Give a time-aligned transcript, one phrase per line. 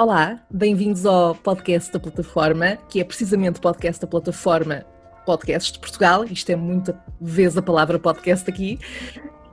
[0.00, 4.82] Olá, bem-vindos ao podcast da plataforma, que é precisamente o podcast da plataforma
[5.26, 6.24] Podcasts de Portugal.
[6.24, 8.78] Isto é muita vez a palavra podcast aqui.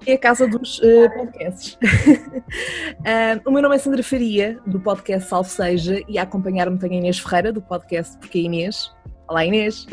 [0.05, 1.73] É a casa dos uh, podcasts.
[1.73, 6.93] uh, o meu nome é Sandra Faria, do podcast Salve Seja, e a acompanhar-me tem
[6.93, 8.89] a Inês Ferreira, do podcast Porque Inês.
[9.27, 9.85] Olá, Inês.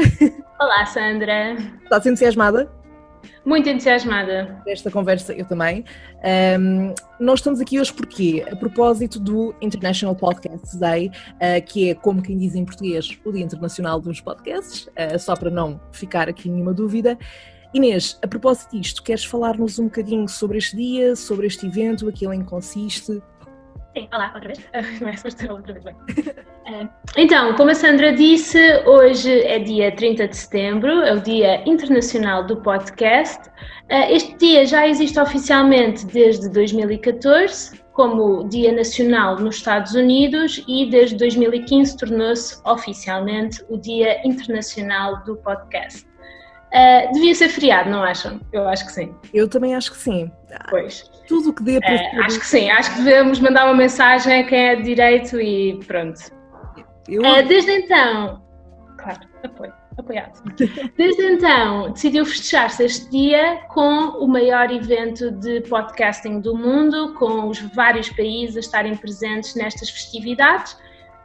[0.60, 1.56] Olá, Sandra.
[1.82, 2.70] Estás entusiasmada?
[3.44, 4.62] Muito entusiasmada.
[4.64, 5.84] Desta conversa, eu também.
[6.58, 11.94] Um, nós estamos aqui hoje porque, a propósito do International Podcast Day, uh, que é,
[11.94, 16.28] como quem diz em português, o Dia Internacional dos Podcasts, uh, só para não ficar
[16.28, 17.18] aqui nenhuma dúvida.
[17.74, 22.40] Inês, a propósito disto, queres falar-nos um bocadinho sobre este dia, sobre este evento, em
[22.40, 23.20] que consiste?
[23.94, 24.58] Sim, olá, outra vez.
[24.98, 25.94] Começo a outra vez, bem.
[25.94, 31.62] Uh, então, como a Sandra disse, hoje é dia 30 de setembro, é o Dia
[31.68, 33.48] Internacional do Podcast.
[33.48, 40.90] Uh, este dia já existe oficialmente desde 2014, como Dia Nacional nos Estados Unidos, e
[40.90, 46.04] desde 2015 tornou-se oficialmente o Dia Internacional do Podcast.
[46.04, 48.40] Uh, devia ser feriado, não acham?
[48.52, 49.14] Eu acho que sim.
[49.32, 50.32] Eu também acho que sim.
[50.68, 51.13] Pois.
[51.26, 51.94] Tudo o que dê para.
[51.94, 55.40] Uh, acho que sim, acho que devemos mandar uma mensagem a quem é de direito
[55.40, 56.20] e pronto.
[57.08, 57.22] Eu...
[57.22, 58.42] Uh, desde então.
[58.98, 60.42] Claro, apoio, apoiado.
[60.96, 67.48] Desde então, decidiu festejar-se este dia com o maior evento de podcasting do mundo, com
[67.48, 70.76] os vários países a estarem presentes nestas festividades.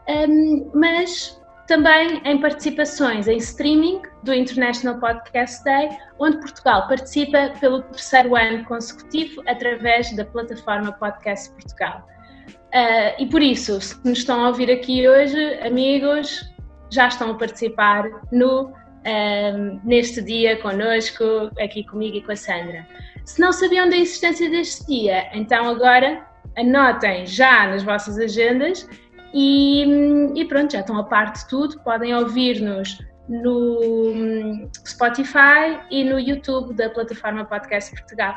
[0.09, 1.38] Um, mas
[1.69, 8.65] também em participações em streaming do International Podcast Day, onde Portugal participa pelo terceiro ano
[8.65, 12.07] consecutivo através da plataforma Podcast Portugal.
[12.49, 16.51] Uh, e por isso, se nos estão a ouvir aqui hoje, amigos,
[16.89, 22.87] já estão a participar no, uh, neste dia connosco, aqui comigo e com a Sandra.
[23.25, 26.25] Se não sabiam da existência deste dia, então agora
[26.57, 28.89] anotem já nas vossas agendas
[29.33, 31.79] e, e, pronto, já estão a parte de tudo.
[31.81, 33.79] Podem ouvir-nos no
[34.13, 38.35] hum, Spotify e no YouTube da plataforma Podcast Portugal.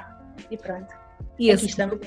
[0.51, 0.95] E pronto.
[1.39, 1.99] E estamos.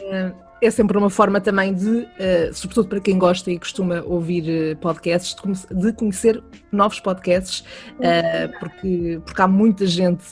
[0.61, 4.77] É sempre uma forma também de, uh, sobretudo para quem gosta e costuma ouvir uh,
[4.77, 5.35] podcasts,
[5.69, 6.41] de, conhecer
[6.71, 7.59] novos podcasts,
[7.99, 10.23] uh, porque, porque há muita gente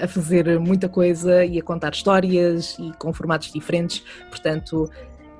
[0.00, 4.88] a fazer muita coisa e a contar histórias e com formatos diferentes, portanto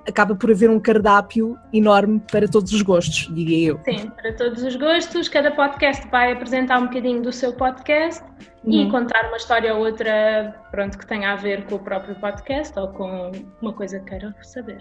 [0.08, 3.80] acaba por haver um cardápio enorme para todos os gostos, diria eu.
[3.84, 5.28] Sim, para todos os gostos.
[5.28, 8.22] Cada podcast vai apresentar um bocadinho do seu podcast
[8.64, 8.72] uhum.
[8.72, 12.78] e contar uma história ou outra, pronto, que tenha a ver com o próprio podcast
[12.78, 14.78] ou com uma coisa que queira saber.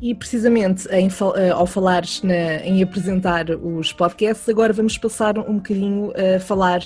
[0.00, 5.56] E precisamente em, eh, ao falares na, em apresentar os podcasts, agora vamos passar um
[5.56, 6.80] bocadinho a falar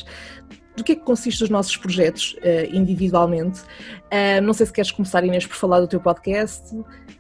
[0.79, 3.61] do que é que consiste os nossos projetos uh, individualmente.
[3.61, 6.75] Uh, não sei se queres começar, Inês, por falar do teu podcast.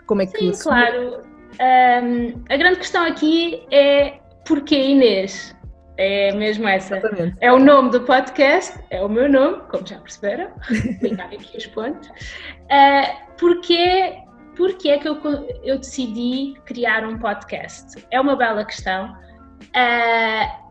[0.06, 0.54] Como é que.
[0.54, 1.22] Sim, claro.
[1.60, 5.56] Um, a grande questão aqui é porquê Inês?
[5.96, 6.98] É mesmo essa.
[6.98, 7.36] Exatamente.
[7.40, 10.48] É o nome do podcast, é o meu nome, como já perceberam.
[11.02, 12.08] Ligar aqui os pontos.
[12.08, 14.16] Uh, porquê,
[14.56, 15.20] porquê é que eu,
[15.64, 18.06] eu decidi criar um podcast?
[18.12, 19.12] É uma bela questão.
[19.74, 20.67] Uh,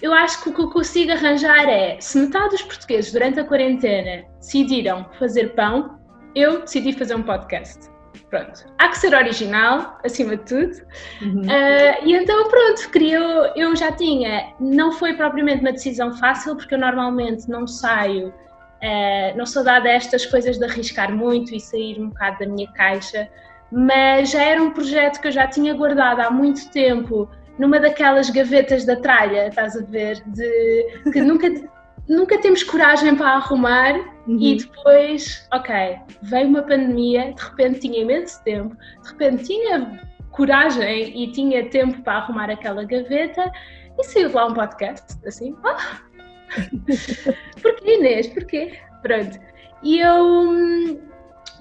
[0.00, 3.44] eu acho que o que eu consigo arranjar é, se metade dos portugueses durante a
[3.44, 5.98] quarentena decidiram fazer pão,
[6.34, 7.88] eu decidi fazer um podcast.
[8.30, 8.64] Pronto.
[8.78, 10.76] Há que ser original, acima de tudo.
[11.22, 11.42] Uhum.
[11.42, 13.18] Uh, e então, pronto, queria,
[13.56, 14.52] eu já tinha.
[14.60, 19.88] Não foi propriamente uma decisão fácil, porque eu normalmente não saio, uh, não sou dada
[19.88, 23.28] a estas coisas de arriscar muito e sair um bocado da minha caixa,
[23.72, 28.30] mas já era um projeto que eu já tinha guardado há muito tempo numa daquelas
[28.30, 30.22] gavetas da tralha, estás a ver?
[30.26, 31.48] De que nunca,
[32.08, 33.94] nunca temos coragem para arrumar
[34.26, 34.38] uhum.
[34.40, 41.22] e depois, ok, veio uma pandemia, de repente tinha imenso tempo, de repente tinha coragem
[41.22, 43.50] e tinha tempo para arrumar aquela gaveta
[43.98, 46.00] e saiu lá um podcast, assim, ah!
[47.60, 48.78] porquê Inês, porquê?
[49.02, 49.38] Pronto.
[49.82, 50.98] E eu hum,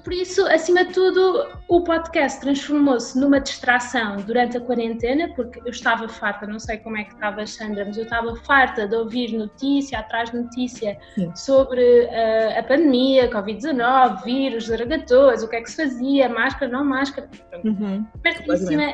[0.07, 5.69] por isso, acima de tudo, o podcast transformou-se numa distração durante a quarentena, porque eu
[5.69, 9.37] estava farta, não sei como é que estava, Sandra, mas eu estava farta de ouvir
[9.37, 11.35] notícia atrás de notícia Sim.
[11.35, 16.85] sobre uh, a pandemia, Covid-19, vírus, zaragatoas, o que é que se fazia, máscara, não
[16.85, 17.29] máscara.
[17.65, 18.07] Uhum.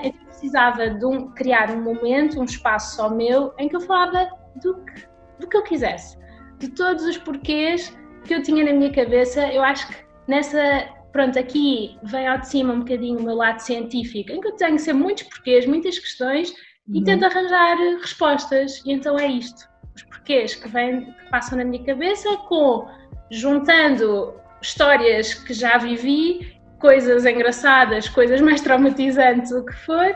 [0.04, 4.30] eu precisava de um, criar um momento, um espaço só meu, em que eu falava
[4.63, 5.07] do que,
[5.39, 6.18] do que eu quisesse,
[6.57, 7.95] de todos os porquês
[8.25, 9.45] que eu tinha na minha cabeça.
[9.54, 9.95] Eu acho que
[10.27, 14.48] nessa pronto, aqui vem ao de cima um bocadinho o meu lado científico, em que
[14.48, 16.95] eu tenho sempre muitos porquês, muitas questões uhum.
[16.95, 18.81] e tento arranjar respostas.
[18.86, 22.88] E então é isto: os porquês que, vêm, que passam na minha cabeça, com
[23.31, 30.13] juntando histórias que já vivi coisas engraçadas, coisas mais traumatizantes, o que for,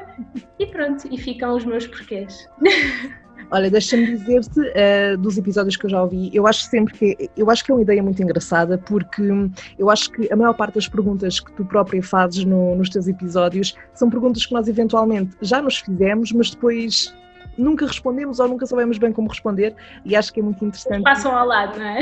[0.60, 2.50] e pronto, e ficam os meus porquês.
[3.50, 7.50] Olha, deixa-me dizer-te uh, dos episódios que eu já ouvi, eu acho sempre que eu
[7.50, 9.24] acho que é uma ideia muito engraçada porque
[9.80, 13.08] eu acho que a maior parte das perguntas que tu própria fazes no, nos teus
[13.08, 17.14] episódios são perguntas que nós eventualmente já nos fizemos, mas depois
[17.58, 19.74] nunca respondemos ou nunca sabemos bem como responder
[20.04, 21.00] e acho que é muito interessante.
[21.00, 22.00] E passam ao lado, não é?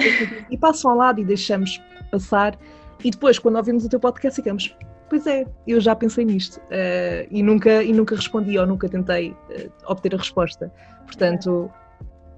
[0.50, 2.58] E passam ao lado e deixamos passar
[3.04, 4.76] e depois quando ouvimos o teu podcast ficamos
[5.10, 9.32] Pois é, eu já pensei nisto uh, e, nunca, e nunca respondi ou nunca tentei
[9.32, 10.72] uh, obter a resposta.
[11.06, 11.72] Portanto,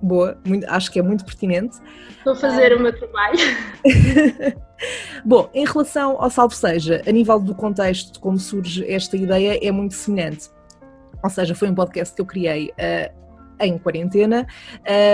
[0.02, 1.78] boa, muito, acho que é muito pertinente.
[2.26, 3.40] Vou fazer uh, o meu trabalho.
[5.24, 9.58] Bom, em relação ao Salve Seja, a nível do contexto de como surge esta ideia,
[9.62, 10.50] é muito semelhante.
[11.24, 12.72] Ou seja, foi um podcast que eu criei
[13.60, 14.48] em quarentena,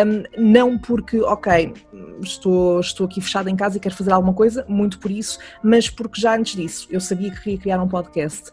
[0.05, 1.73] um, não porque, ok,
[2.21, 5.89] estou, estou aqui fechada em casa e quero fazer alguma coisa, muito por isso, mas
[5.89, 8.51] porque já antes disso eu sabia que queria criar um podcast.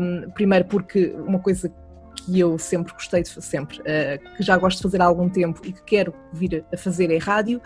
[0.00, 1.72] Um, primeiro porque uma coisa
[2.16, 5.60] que eu sempre gostei de sempre, uh, que já gosto de fazer há algum tempo
[5.64, 7.60] e que quero vir a fazer é rádio,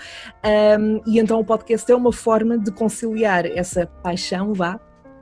[0.79, 4.79] um, e então o podcast é uma forma de conciliar essa paixão, vá,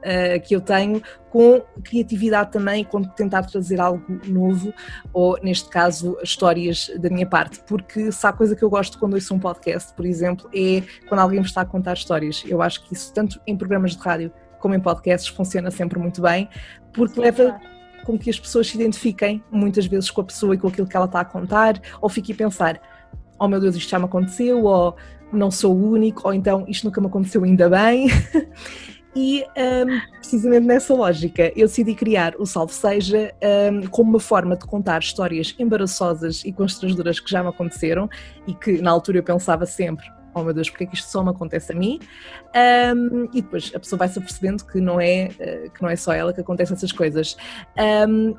[0.08, 4.72] uh, que eu tenho com criatividade também, com tentar trazer algo novo,
[5.12, 7.60] ou neste caso, histórias da minha parte.
[7.66, 11.20] Porque se há coisa que eu gosto quando ouço um podcast, por exemplo, é quando
[11.20, 12.42] alguém me está a contar histórias.
[12.46, 16.22] Eu acho que isso, tanto em programas de rádio como em podcasts, funciona sempre muito
[16.22, 16.48] bem,
[16.92, 17.44] porque leva.
[17.44, 17.78] Claro
[18.08, 20.96] com que as pessoas se identifiquem muitas vezes com a pessoa e com aquilo que
[20.96, 22.80] ela está a contar, ou fiquem a pensar:
[23.38, 24.96] oh meu Deus, isto já me aconteceu, ou
[25.30, 28.08] não sou o único, ou então isto nunca me aconteceu ainda bem.
[29.16, 33.34] E um, precisamente nessa lógica, eu decidi criar o Salve Seja
[33.72, 38.08] um, como uma forma de contar histórias embaraçosas e constrangedoras que já me aconteceram
[38.46, 41.22] e que na altura eu pensava sempre: oh meu Deus, porque é que isto só
[41.22, 41.98] me acontece a mim?
[42.94, 45.96] Um, e depois a pessoa vai se apercebendo que não é, uh, que não é
[45.96, 47.36] só ela que acontecem essas coisas.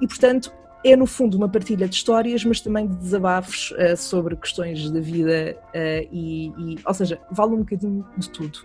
[0.01, 4.35] e portanto, é no fundo uma partilha de histórias, mas também de desabafos uh, sobre
[4.35, 8.59] questões da vida uh, e, e, ou seja, vale um bocadinho de tudo.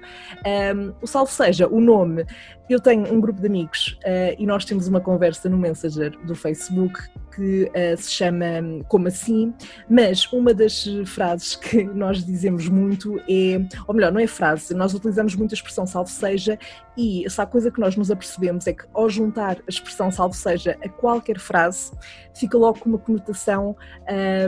[0.46, 2.24] Um, o Salve Seja, o nome,
[2.68, 6.34] eu tenho um grupo de amigos uh, e nós temos uma conversa no Messenger do
[6.34, 6.98] Facebook
[7.34, 8.46] que uh, se chama
[8.88, 9.52] Como Assim,
[9.88, 14.94] mas uma das frases que nós dizemos muito é, ou melhor, não é frase, nós
[14.94, 16.58] utilizamos muito a expressão salve seja
[16.96, 20.78] e essa coisa que nós nos apercebemos é que ao juntar a expressão salve seja
[20.82, 21.92] a qualquer frase,
[22.34, 23.76] fica logo com uma conotação.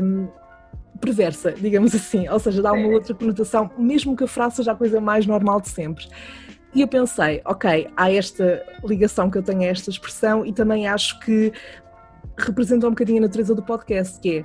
[0.03, 0.29] Um,
[0.97, 4.75] perversa, digamos assim, ou seja, dá uma outra conotação, mesmo que a frase seja a
[4.75, 6.09] coisa mais normal de sempre.
[6.75, 10.87] E eu pensei, ok, há esta ligação que eu tenho a esta expressão e também
[10.87, 11.53] acho que
[12.39, 14.45] representa um bocadinho a natureza do podcast, que é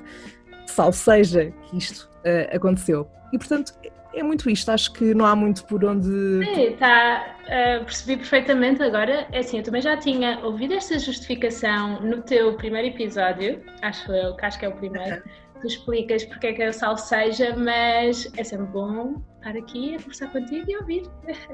[0.65, 3.09] salvo seja que isto uh, aconteceu.
[3.33, 3.73] E portanto,
[4.13, 6.09] é muito isto, acho que não há muito por onde.
[6.45, 9.27] Sim, tá, uh, percebi perfeitamente agora.
[9.31, 14.35] É assim, eu também já tinha ouvido esta justificação no teu primeiro episódio, acho eu,
[14.35, 15.21] que acho que é o primeiro
[15.61, 19.99] tu explicas porque é que é o salseja, mas é sempre bom estar aqui a
[19.99, 21.03] conversar contigo e ouvir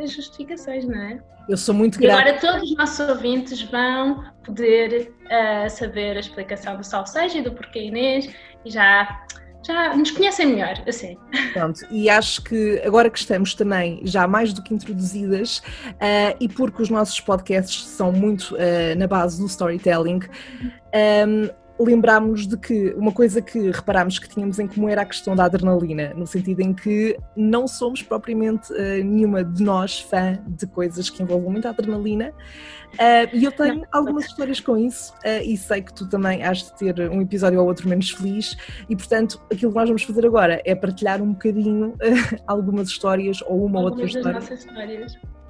[0.02, 1.20] as justificações, não é?
[1.48, 2.18] Eu sou muito grata.
[2.18, 7.42] E agora todos os nossos ouvintes vão poder uh, saber a explicação do salseja e
[7.42, 8.30] do porquê Inês
[8.66, 9.26] e já
[9.66, 11.18] já nos conhecem melhor, assim.
[11.52, 15.60] Pronto, e acho que agora que estamos também já mais do que introduzidas,
[15.90, 20.22] uh, e porque os nossos podcasts são muito uh, na base do storytelling,
[21.28, 25.36] um, lembrámos de que uma coisa que reparámos que tínhamos em comum era a questão
[25.36, 30.66] da adrenalina, no sentido em que não somos propriamente uh, nenhuma de nós fã de
[30.66, 32.34] coisas que envolvam muita adrenalina.
[32.94, 36.64] Uh, e eu tenho algumas histórias com isso uh, e sei que tu também has
[36.64, 38.58] de ter um episódio ou outro menos feliz.
[38.90, 41.94] E portanto aquilo que nós vamos fazer agora é partilhar um bocadinho
[42.48, 44.40] algumas histórias ou uma algumas outra história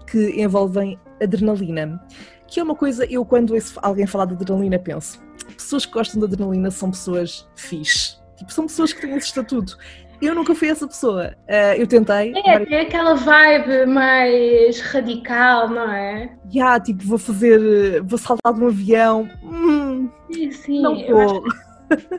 [0.05, 2.01] que envolvem adrenalina
[2.47, 5.21] que é uma coisa, eu quando alguém falar de adrenalina penso,
[5.55, 8.17] pessoas que gostam de adrenalina são pessoas fixe.
[8.37, 9.77] Tipo, são pessoas que têm esse estatuto.
[10.21, 11.35] Eu nunca fui essa pessoa.
[11.47, 12.33] Uh, eu tentei.
[12.35, 16.31] É, tem aquela vibe mais radical, não é?
[16.45, 18.01] Já, yeah, tipo, vou fazer.
[18.03, 19.29] Vou saltar de um avião.
[19.43, 20.81] Hum, sim, sim.
[20.81, 21.43] Não vou.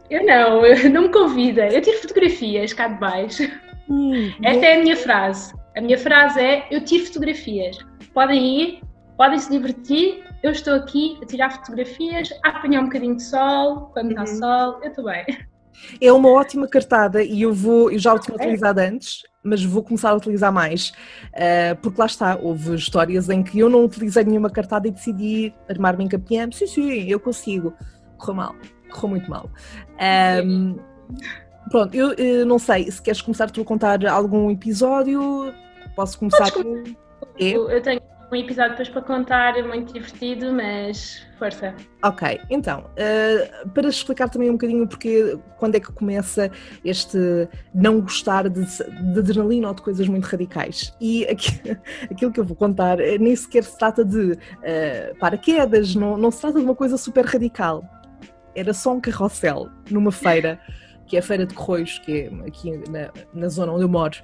[0.08, 1.68] Eu, eu não, eu não me convida.
[1.68, 3.50] Eu tiro fotografias cá de baixo.
[3.88, 5.52] Hum, Esta é a minha frase.
[5.76, 7.78] A minha frase é: eu tiro fotografias.
[8.14, 8.80] Podem ir,
[9.18, 13.90] podem se divertir, eu estou aqui a tirar fotografias, a apanhar um bocadinho de sol,
[13.92, 14.38] quando está uhum.
[14.38, 15.26] sol, eu estou bem.
[16.00, 19.82] É uma ótima cartada e eu vou, eu já o tinha utilizado antes, mas vou
[19.82, 20.90] começar a utilizar mais,
[21.34, 25.54] uh, porque lá está, houve histórias em que eu não utilizei nenhuma cartada e decidi
[25.68, 27.74] armar-me em campeão, sim, sim, eu consigo.
[28.16, 28.54] Correu mal,
[28.90, 29.50] correu muito mal.
[30.44, 30.76] Um,
[31.70, 35.52] pronto, eu, eu, não sei, se queres começar tu a contar algum episódio,
[35.94, 36.82] posso começar com...
[37.38, 41.74] Eu, eu tenho um episódio depois para contar, é muito divertido, mas força.
[42.04, 46.50] Ok, então, uh, para explicar também um bocadinho porque quando é que começa
[46.84, 47.18] este
[47.74, 50.94] não gostar de, de adrenalina ou de coisas muito radicais.
[51.00, 51.60] E aqui,
[52.10, 56.30] aquilo que eu vou contar eh, nem sequer se trata de uh, paraquedas, não, não
[56.30, 57.82] se trata de uma coisa super radical.
[58.54, 60.60] Era só um carrossel numa feira
[61.06, 64.18] que é a Feira de Correios, que é aqui na, na zona onde eu moro,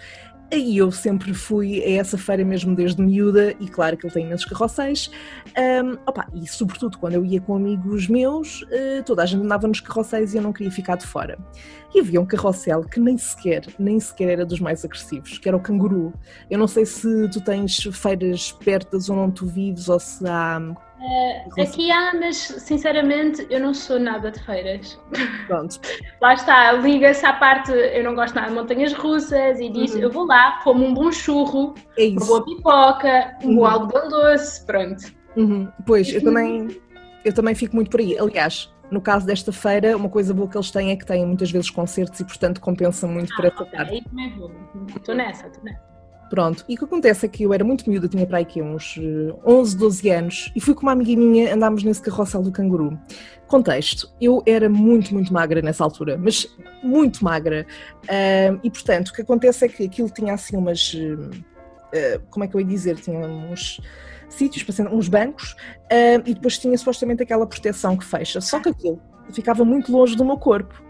[0.52, 4.26] e eu sempre fui a essa feira mesmo desde miúda, e claro que ele tem
[4.26, 5.10] imensos carrosséis.
[5.56, 9.66] Um, opa, e sobretudo quando eu ia com amigos meus, uh, toda a gente andava
[9.66, 11.38] nos carrosséis e eu não queria ficar de fora.
[11.94, 15.56] E havia um carrossel que nem sequer, nem sequer era dos mais agressivos, que era
[15.56, 16.12] o canguru.
[16.50, 18.52] Eu não sei se tu tens feiras
[18.90, 20.60] da zona onde tu vives ou se há
[21.04, 24.99] Uh, aqui há, mas sinceramente eu não sou nada de feiras.
[25.46, 25.78] Pronto.
[26.23, 30.00] lá está, liga-se à parte, eu não gosto nada de montanhas russas e diz, uhum.
[30.00, 33.56] eu vou lá, como um bom churro, é uma boa pipoca, um uhum.
[33.56, 35.04] bom algodão doce, pronto.
[35.37, 35.68] Uhum.
[35.84, 36.80] Pois, eu também,
[37.23, 38.18] eu também fico muito por aí.
[38.18, 41.50] Aliás, no caso desta feira, uma coisa boa que eles têm é que têm muitas
[41.50, 43.76] vezes concertos e, portanto, compensa muito ah, para essa okay.
[43.76, 43.92] parte.
[43.92, 44.50] Aí também vou.
[44.96, 45.93] Estou nessa, estou nessa.
[46.34, 48.60] Pronto, e o que acontece é que eu era muito miúda, tinha para aí que
[48.60, 48.98] uns
[49.46, 52.98] 11, eh, 12 anos, e fui com uma amiga minha, andámos nesse carrossel do canguru.
[53.46, 57.64] Contexto, eu era muito, muito magra nessa altura, mas muito magra.
[58.02, 60.92] Uh, e portanto, o que acontece é que aquilo tinha assim umas.
[60.92, 62.96] Uh, como é que eu ia dizer?
[62.96, 63.80] Tinha uns
[64.28, 68.40] sítios, uns bancos, uh, e depois tinha supostamente aquela proteção que fecha.
[68.40, 69.00] Só que aquilo
[69.30, 70.82] ficava muito longe do meu corpo.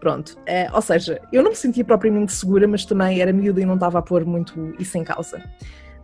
[0.00, 3.64] Pronto, é, ou seja, eu não me sentia propriamente segura, mas também era miúda e
[3.64, 5.42] não estava a pôr muito isso em causa.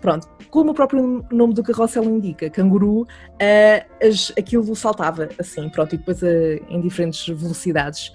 [0.00, 5.94] Pronto, como o próprio nome do carrossel indica, canguru, uh, as, aquilo saltava assim, pronto,
[5.94, 6.26] e depois uh,
[6.68, 8.12] em diferentes velocidades.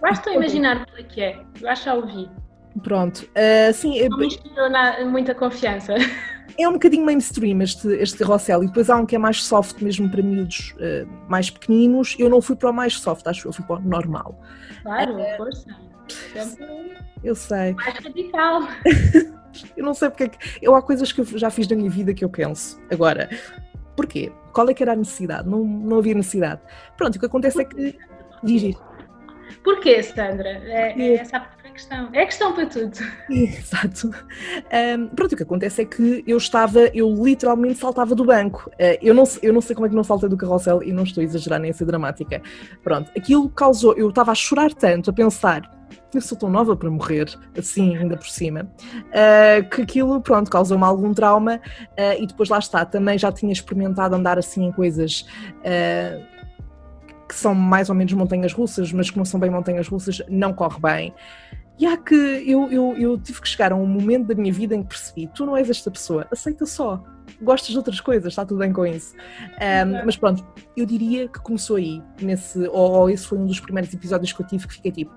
[0.00, 2.28] Basta imaginar o que é, eu acho que já ouvi.
[2.82, 4.08] Pronto, uh, sim.
[4.08, 5.94] Não me inspirou na, muita confiança.
[6.58, 10.08] É um bocadinho mainstream este, este e depois há um que é mais soft mesmo
[10.10, 12.16] para miúdos uh, mais pequeninos.
[12.18, 14.40] Eu não fui para o mais soft, acho que eu fui para o normal.
[14.82, 15.90] Claro, uh, força.
[17.22, 17.74] Eu sei.
[17.74, 18.62] Mais radical.
[19.76, 20.38] eu não sei porque é que.
[20.62, 22.80] Eu, há coisas que eu já fiz na minha vida que eu penso.
[22.90, 23.28] Agora,
[23.96, 24.32] porquê?
[24.52, 25.48] Qual é que era a necessidade?
[25.48, 26.60] Não, não havia necessidade.
[26.96, 27.98] Pronto, o que acontece é que.
[28.42, 28.74] Diz
[29.62, 30.48] Porquê, Sandra?
[30.48, 31.40] É, é essa
[31.80, 32.08] questão.
[32.12, 32.98] É questão para tudo.
[33.30, 34.08] Exato.
[34.08, 38.70] Um, pronto, o que acontece é que eu estava, eu literalmente saltava do banco.
[38.74, 41.04] Uh, eu, não, eu não sei como é que não saltei do carrossel e não
[41.04, 42.42] estou a exagerar nem a ser dramática.
[42.82, 45.80] Pronto, aquilo causou, eu estava a chorar tanto, a pensar,
[46.12, 50.84] eu sou tão nova para morrer, assim, ainda por cima, uh, que aquilo, pronto, causou-me
[50.84, 55.24] algum trauma uh, e depois lá está, também já tinha experimentado andar assim em coisas
[55.58, 56.40] uh,
[57.30, 60.52] que são mais ou menos montanhas russas, mas que não são bem montanhas russas, não
[60.52, 61.14] corre bem.
[61.80, 64.74] E há que eu, eu, eu tive que chegar a um momento da minha vida
[64.74, 67.02] em que percebi: tu não és esta pessoa, aceita só.
[67.40, 69.16] Gostas de outras coisas, está tudo bem com isso.
[69.16, 70.46] Um, mas pronto,
[70.76, 74.42] eu diria que começou aí, nesse, ou, ou, esse foi um dos primeiros episódios que
[74.42, 75.14] eu tive que fiquei tipo: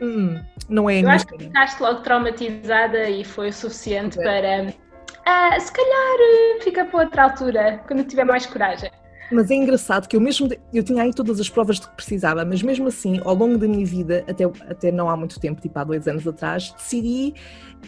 [0.00, 4.22] hum, não é Eu acho que ficaste logo traumatizada e foi o suficiente é.
[4.22, 4.70] para.
[4.70, 8.90] Uh, se calhar eh, fica para outra altura, quando tiver mais coragem.
[9.30, 12.44] Mas é engraçado que eu mesmo, eu tinha aí todas as provas de que precisava,
[12.44, 15.78] mas mesmo assim, ao longo da minha vida, até, até não há muito tempo, tipo
[15.78, 17.34] há dois anos atrás, decidi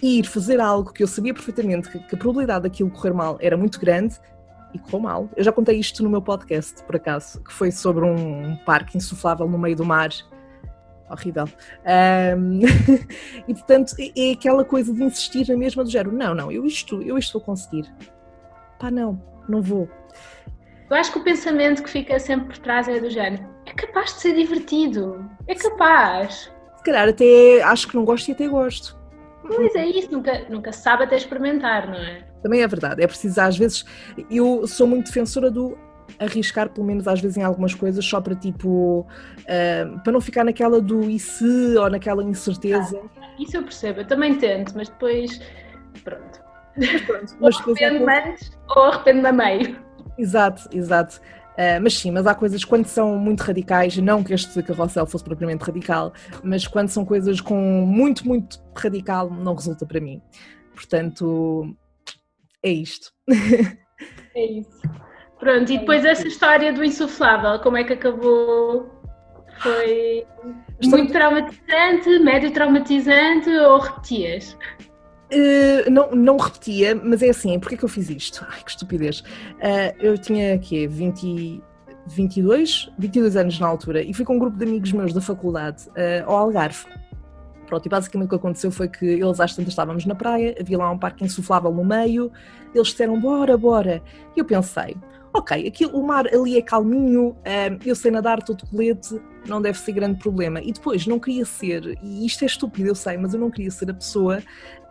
[0.02, 3.56] ir fazer algo que eu sabia perfeitamente que, que a probabilidade daquilo correr mal era
[3.56, 4.16] muito grande
[4.74, 5.28] e correu mal.
[5.36, 9.48] Eu já contei isto no meu podcast, por acaso, que foi sobre um parque insuflável
[9.48, 10.10] no meio do mar.
[11.10, 11.46] Horrível.
[12.38, 12.60] Um,
[13.48, 16.12] e portanto, é, é aquela coisa de insistir na mesma do género.
[16.12, 17.92] Não, não, eu isto, eu isto vou conseguir.
[18.78, 19.88] Pá, não, não vou.
[20.90, 24.14] Eu acho que o pensamento que fica sempre por trás é do género: é capaz
[24.14, 26.52] de ser divertido, é capaz.
[26.76, 28.98] Se calhar até acho que não gosto e até gosto.
[29.46, 32.24] Pois é isso, nunca, nunca se sabe até experimentar, não é?
[32.42, 33.84] Também é verdade, é preciso às vezes.
[34.30, 35.78] Eu sou muito defensora do
[36.18, 39.06] arriscar, pelo menos às vezes em algumas coisas, só para tipo.
[39.40, 43.00] Uh, para não ficar naquela do e se ou naquela incerteza.
[43.20, 45.40] Ah, isso eu percebo, eu também tento, mas depois.
[46.02, 46.40] Pronto.
[46.76, 47.36] Mas pronto.
[47.40, 49.89] Mas ou arrependo-me antes ou arrependo-me a meio.
[50.20, 51.20] Exato, exato.
[51.52, 55.24] Uh, mas sim, mas há coisas quando são muito radicais, não que este carrossel fosse
[55.24, 56.12] propriamente radical,
[56.42, 60.22] mas quando são coisas com muito, muito radical, não resulta para mim.
[60.74, 61.76] Portanto,
[62.62, 63.12] é isto.
[64.34, 64.80] É isso.
[65.38, 68.88] Pronto, e depois essa história do insuflável, como é que acabou?
[69.58, 70.26] Foi
[70.84, 74.56] muito traumatizante, médio traumatizante ou repetias?
[75.32, 78.44] Uh, não, não repetia, mas é assim, porquê que eu fiz isto?
[78.50, 79.20] Ai, que estupidez.
[79.20, 81.62] Uh, eu tinha aqui 20,
[82.06, 85.88] 22, 22 anos na altura e fui com um grupo de amigos meus da faculdade
[85.90, 86.84] uh, ao Algarve.
[87.66, 90.78] pronto, e basicamente o que aconteceu foi que eles às tantas estávamos na praia, havia
[90.78, 92.32] lá um parque insuflável no meio,
[92.74, 94.02] eles disseram bora, bora.
[94.36, 94.96] E eu pensei,
[95.32, 99.78] ok, aquilo, o mar ali é calminho, um, eu sei nadar, todo colete, não deve
[99.78, 100.60] ser grande problema.
[100.60, 103.70] E depois, não queria ser, e isto é estúpido, eu sei, mas eu não queria
[103.70, 104.42] ser a pessoa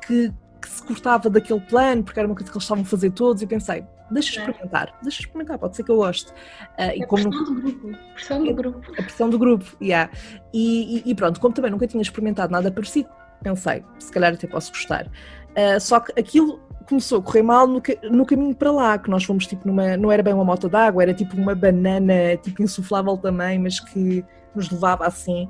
[0.06, 0.32] que,
[0.62, 3.42] que se cortava daquele plano, porque era uma coisa que eles estavam a fazer todos,
[3.42, 4.44] e pensei, deixa é.
[4.44, 5.04] experimentar, é.
[5.04, 6.32] deixa experimentar, pode ser que eu goste.
[6.32, 6.36] Uh,
[6.78, 8.92] é e como a pressão do grupo, pressão do grupo.
[8.92, 10.12] A pressão do grupo, yeah.
[10.54, 13.10] E, e, e, pronto, como também nunca tinha experimentado nada parecido,
[13.44, 15.08] pensei, se calhar até posso gostar.
[15.08, 17.82] Uh, só que aquilo começou a correr mal no,
[18.12, 21.04] no, caminho para lá, que nós fomos tipo numa, não era bem uma moto d'água,
[21.04, 25.48] era tipo uma banana, tipo insuflável também, mas que nos levava assim.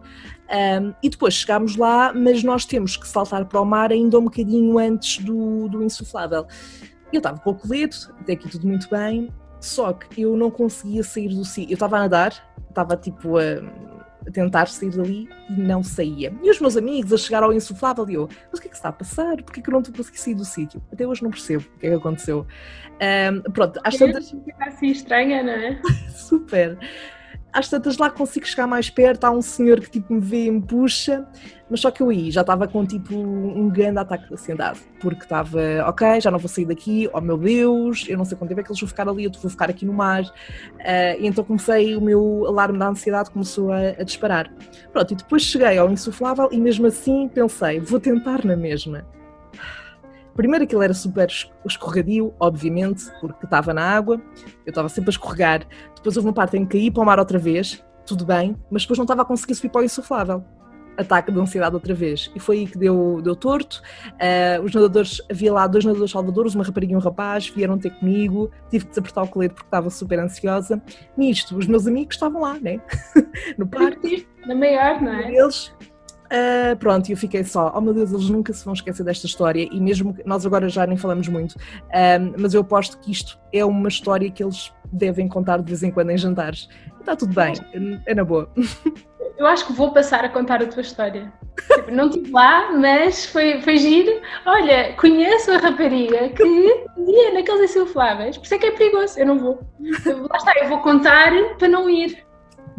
[0.52, 4.26] Um, e depois chegámos lá, mas nós temos que saltar para o mar ainda um
[4.26, 6.46] bocadinho antes do, do insuflável.
[7.12, 9.32] Eu estava com o colete, até aqui tudo muito bem,
[9.62, 11.72] só que eu não conseguia sair do sítio.
[11.72, 12.34] Eu estava a nadar,
[12.70, 13.62] estava tipo a
[14.28, 16.34] a tentar sair dali e não saía.
[16.42, 18.76] E os meus amigos a chegar ao insuflável e eu, mas o que é que
[18.76, 19.42] está a passar?
[19.42, 20.82] Porquê que eu não estou conseguindo sair do sítio?
[20.92, 22.46] Até hoje não percebo o que é que aconteceu.
[23.02, 24.34] Um, pronto, às tantas...
[24.60, 25.82] assim estranha, não é?
[26.10, 26.78] Super
[27.52, 30.52] às tantas lá consigo chegar mais perto, há um senhor que tipo me vê e
[30.52, 31.26] me puxa,
[31.70, 35.24] mas só que eu aí já estava com tipo um grande ataque de ansiedade, porque
[35.24, 38.62] estava, ok, já não vou sair daqui, oh meu Deus, eu não sei quanto tempo
[38.62, 41.44] é que eles vão ficar ali, eu vou ficar aqui no mar, uh, e então
[41.44, 44.52] comecei, o meu alarme da ansiedade começou a, a disparar.
[44.92, 49.06] Pronto, e depois cheguei ao insuflável e mesmo assim pensei, vou tentar na mesma
[50.40, 51.28] Primeiro aquilo era super
[51.66, 54.22] escorregadio, obviamente, porque estava na água,
[54.66, 55.68] eu estava sempre a escorregar.
[56.00, 58.84] Depois houve uma parte em que caí para o mar outra vez, tudo bem, mas
[58.84, 60.44] depois não estava a conseguir subir para o insuflável.
[60.98, 62.30] Ataque de ansiedade outra vez.
[62.36, 63.82] E foi aí que deu, deu torto.
[64.14, 67.92] Uh, os nadadores, havia lá dois nadadores salvadores, uma rapariga e um rapaz, vieram ter
[67.92, 70.82] comigo, tive que desapertar o colete porque estava super ansiosa.
[71.16, 72.82] Nisto, os meus amigos estavam lá, né?
[73.58, 74.28] no parque.
[74.46, 75.34] Na maior, não é?
[75.34, 75.74] Eles
[76.32, 79.68] Uh, pronto, eu fiquei só, oh meu Deus, eles nunca se vão esquecer desta história,
[79.72, 83.66] e mesmo nós agora já nem falamos muito, uh, mas eu aposto que isto é
[83.66, 86.70] uma história que eles devem contar de vez em quando em jantares.
[87.00, 87.54] Está tudo bem,
[88.06, 88.48] é na boa.
[89.38, 91.32] Eu acho que vou passar a contar a tua história.
[91.74, 94.22] Tipo, não estive lá, mas foi, foi giro.
[94.46, 96.44] Olha, conheço a rapariga que
[96.98, 99.60] ia naqueles insufláveis, por isso é que é perigoso, eu não vou.
[99.80, 102.29] Lá está, eu vou contar para não ir.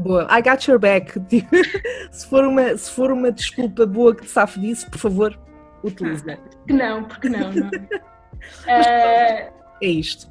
[0.01, 1.13] Boa, I got your back.
[2.11, 5.39] se, for uma, se for uma desculpa boa que te safe disso, por favor,
[5.85, 6.39] utiliza.
[6.67, 7.69] Que não, porque não, não.
[7.69, 7.71] uh,
[8.67, 10.31] é isto.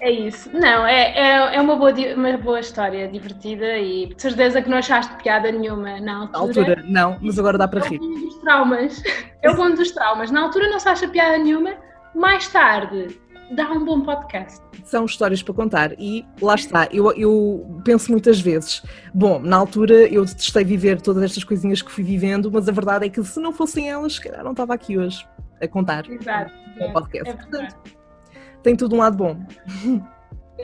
[0.00, 0.50] É isso.
[0.52, 4.78] Não, é, é, é uma, boa, uma boa história, divertida e de certeza que não
[4.78, 6.32] achaste piada nenhuma na altura.
[6.32, 8.00] Na altura, não, mas agora dá para rir.
[8.00, 9.02] É um dos traumas.
[9.42, 10.30] É o bom dos traumas.
[10.32, 11.74] Na altura não se acha piada nenhuma,
[12.14, 13.16] mais tarde
[13.50, 14.60] dá um bom podcast.
[14.84, 19.94] São histórias para contar e lá está, eu, eu penso muitas vezes, bom, na altura
[20.08, 23.40] eu detestei viver todas estas coisinhas que fui vivendo, mas a verdade é que se
[23.40, 25.26] não fossem elas, se calhar não estava aqui hoje
[25.60, 27.30] a contar Exato, um podcast.
[27.30, 27.76] É Portanto,
[28.62, 29.36] tem tudo um lado bom.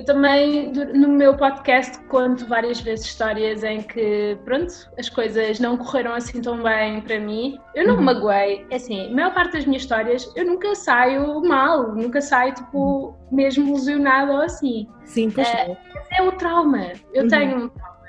[0.01, 5.77] Eu também, no meu podcast, conto várias vezes histórias em que, pronto, as coisas não
[5.77, 7.59] correram assim tão bem para mim.
[7.75, 8.01] Eu não uhum.
[8.01, 8.67] me magoei.
[8.71, 13.15] É assim, a maior parte das minhas histórias, eu nunca saio mal, nunca saio, tipo,
[13.31, 14.89] mesmo lesionada ou assim.
[15.05, 15.77] Sim, pois é.
[16.13, 16.93] É o trauma.
[17.13, 17.29] Eu uhum.
[17.29, 18.01] tenho um trauma.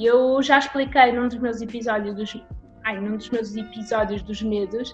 [0.00, 2.44] Eu já expliquei num dos meus episódios dos...
[2.82, 4.92] Ai, num dos meus episódios dos medos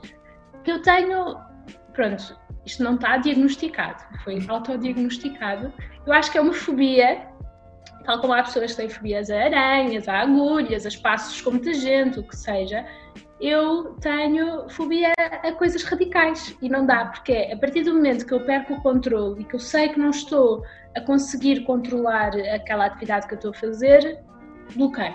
[0.65, 1.35] que eu tenho...
[1.95, 5.73] Pronto, isto não está diagnosticado, foi autodiagnosticado.
[6.07, 7.27] Eu acho que é uma fobia,
[8.05, 11.73] tal como há pessoas que têm fobias a aranhas, a agulhas, a espaços com muita
[11.73, 12.85] gente, o que seja.
[13.41, 18.33] Eu tenho fobia a coisas radicais e não dá, porque a partir do momento que
[18.33, 20.65] eu perco o controle e que eu sei que não estou
[20.97, 24.21] a conseguir controlar aquela atividade que eu estou a fazer,
[24.75, 25.15] bloqueio,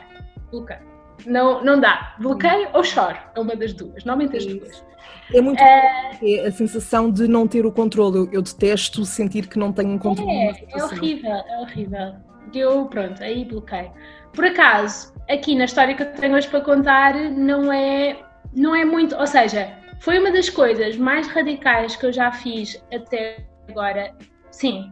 [0.52, 0.82] bloqueio.
[1.26, 4.87] Não, não dá, bloqueio ou choro, é uma das duas, normalmente as duas.
[5.34, 6.48] É muito é...
[6.48, 8.18] a sensação de não ter o controle.
[8.18, 10.32] Eu, eu, detesto sentir que não tenho um controle.
[10.32, 12.16] É, é horrível, é horrível.
[12.54, 13.92] Eu, pronto, aí bloqueei.
[14.34, 18.18] Por acaso, aqui na história que eu tenho hoje para contar, não é,
[18.56, 19.16] não é muito.
[19.16, 24.16] Ou seja, foi uma das coisas mais radicais que eu já fiz até agora.
[24.52, 24.92] Sim,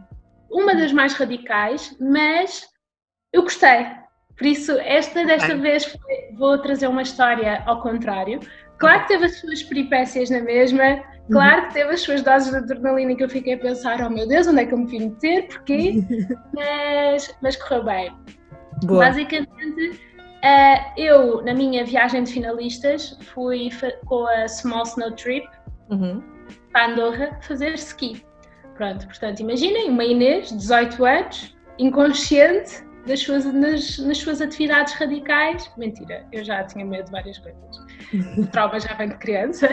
[0.50, 2.66] uma das mais radicais, mas
[3.32, 3.86] eu gostei.
[4.36, 8.40] Por isso, esta desta vez foi, vou trazer uma história ao contrário,
[8.78, 11.68] Claro que teve as suas peripécias na mesma, claro uhum.
[11.68, 14.46] que teve as suas doses de adrenalina que eu fiquei a pensar, oh meu Deus,
[14.46, 15.94] onde é que eu me fui meter, porquê?
[16.52, 18.12] mas, mas correu bem.
[18.84, 19.06] Boa.
[19.06, 20.00] Basicamente,
[20.44, 23.70] uh, eu, na minha viagem de finalistas, fui
[24.04, 25.48] com a Small Snow Trip
[25.90, 26.22] uhum.
[26.72, 28.22] para Andorra fazer ski.
[28.74, 35.70] Pronto, portanto, imaginem uma Inês, 18 anos, inconsciente das suas, nas, nas suas atividades radicais.
[35.76, 37.78] Mentira, eu já tinha medo de várias coisas.
[38.38, 39.68] o trauma já vem de criança.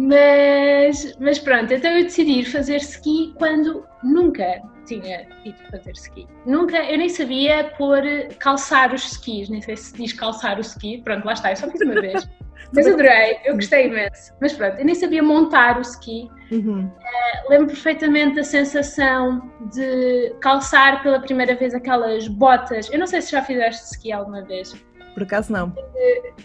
[0.00, 6.24] Mas, mas pronto, então eu decidi ir fazer ski quando nunca tinha ido fazer ski.
[6.46, 8.02] Nunca, eu nem sabia pôr
[8.38, 11.68] calçar os skis, nem sei se diz calçar o ski, pronto, lá está, eu só
[11.68, 12.28] fiz uma vez.
[12.72, 14.32] Mas adorei, eu gostei imenso.
[14.40, 16.30] Mas pronto, eu nem sabia montar o ski.
[16.50, 16.84] Uhum.
[16.84, 22.90] Uh, lembro perfeitamente da sensação de calçar pela primeira vez aquelas botas.
[22.92, 24.74] Eu não sei se já fizeste ski alguma vez.
[25.14, 25.68] Por acaso não.
[25.68, 26.42] Uh,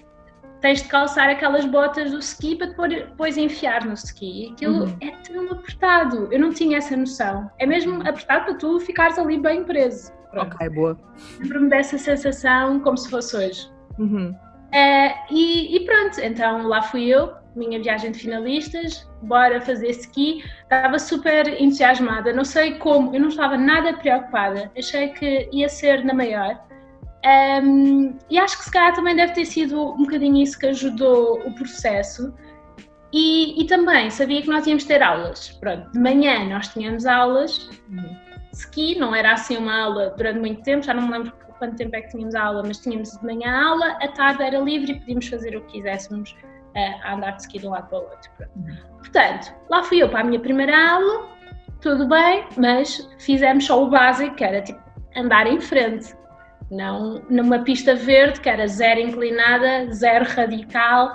[0.62, 4.52] tens de calçar aquelas botas do ski para depois enfiar no ski.
[4.54, 4.98] Aquilo uhum.
[5.02, 6.30] é tão apertado.
[6.32, 7.52] Eu não tinha essa noção.
[7.60, 10.12] É mesmo apertado para tu ficares ali bem preso.
[10.32, 10.56] Pronto.
[10.56, 10.98] Ok, boa.
[11.40, 13.72] Lembro-me dessa sensação como se fosse hoje.
[14.00, 14.34] Uhum.
[14.74, 20.44] Uh, e, e, pronto, então lá fui eu, minha viagem de finalistas, bora fazer ski.
[20.64, 26.04] Estava super entusiasmada, não sei como, eu não estava nada preocupada, achei que ia ser
[26.04, 26.60] na maior.
[27.64, 31.40] Um, e acho que se calhar também deve ter sido um bocadinho isso que ajudou
[31.48, 32.34] o processo.
[33.14, 35.50] E, e também sabia que nós íamos ter aulas.
[35.60, 38.18] Pronto, de manhã nós tínhamos aulas, uhum.
[38.52, 41.96] ski, não era assim uma aula durante muito tempo, já não me lembro quanto tempo
[41.96, 45.28] é que tínhamos aula, mas tínhamos de manhã aula, a tarde era livre e podíamos
[45.28, 48.32] fazer o que quiséssemos uh, a andar de ski de um lado para o outro.
[48.98, 51.30] Portanto, lá fui eu para a minha primeira aula,
[51.82, 54.82] tudo bem, mas fizemos só o básico, que era tipo
[55.16, 56.16] andar em frente
[56.74, 61.14] não numa pista verde que era zero inclinada, zero radical,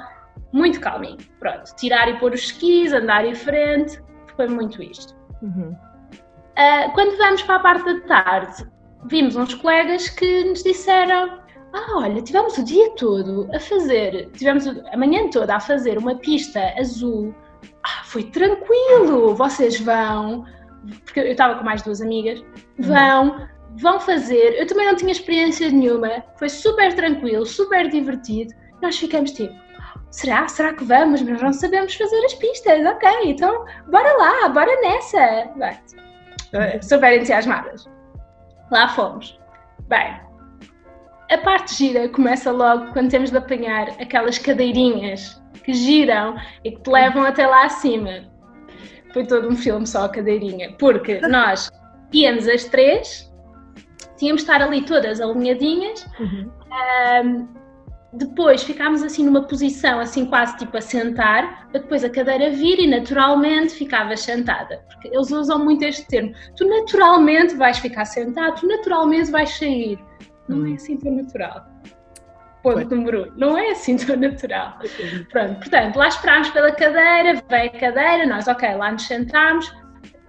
[0.52, 1.18] muito calminho.
[1.38, 4.00] Pronto, tirar e pôr os skis, andar em frente,
[4.36, 5.14] foi muito isto.
[5.42, 5.70] Uhum.
[5.72, 8.68] Uh, quando vamos para a parte da tarde,
[9.06, 11.40] vimos uns colegas que nos disseram:
[11.72, 16.16] Ah, olha, tivemos o dia todo a fazer, tivemos a manhã toda a fazer uma
[16.16, 17.34] pista azul.
[17.84, 20.44] Ah, foi tranquilo, vocês vão.
[21.04, 22.46] Porque eu estava com mais duas amigas, uhum.
[22.78, 24.58] vão, vão fazer.
[24.58, 28.54] Eu também não tinha experiência nenhuma, foi super tranquilo, super divertido.
[28.80, 29.54] Nós ficamos tipo,
[30.10, 30.46] será?
[30.48, 31.20] Será que vamos?
[31.22, 35.50] Mas não sabemos fazer as pistas, ok, então bora lá, bora nessa.
[35.56, 37.97] Bem, super entusiasmadas.
[38.70, 39.38] Lá fomos.
[39.88, 40.20] Bem,
[41.30, 46.80] a parte gira começa logo quando temos de apanhar aquelas cadeirinhas que giram e que
[46.82, 48.24] te levam até lá acima.
[49.12, 51.70] Foi todo um filme só a cadeirinha, porque nós
[52.12, 53.28] íamos as três
[54.18, 56.06] tínhamos de estar ali todas alinhadinhas.
[56.20, 56.50] Uhum.
[57.24, 57.48] Um,
[58.12, 62.78] depois ficámos assim numa posição, assim quase tipo a sentar, para depois a cadeira vir
[62.78, 64.82] e naturalmente ficavas sentada.
[64.88, 66.32] Porque eles usam muito este termo.
[66.56, 69.98] Tu naturalmente vais ficar sentado, tu naturalmente vais sair.
[70.48, 71.66] Não é assim tão natural.
[72.62, 73.38] Ponto número um.
[73.38, 74.78] Não é assim tão natural.
[75.30, 79.70] Pronto, portanto, lá esperámos pela cadeira, veio a cadeira, nós, ok, lá nos sentámos,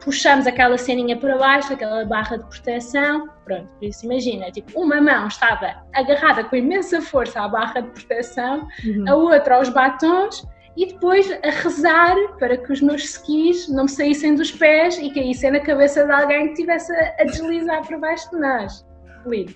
[0.10, 5.00] puxamos aquela ceninha para baixo, aquela barra de proteção, pronto, por isso imagina, tipo, uma
[5.00, 9.06] mão estava agarrada com imensa força à barra de proteção, uhum.
[9.08, 13.90] a outra aos batons, e depois a rezar para que os meus skis não me
[13.90, 18.32] saíssem dos pés e caíssem na cabeça de alguém que estivesse a, deslizar para baixo
[18.32, 18.84] de nós.
[19.28, 19.54] Lindo.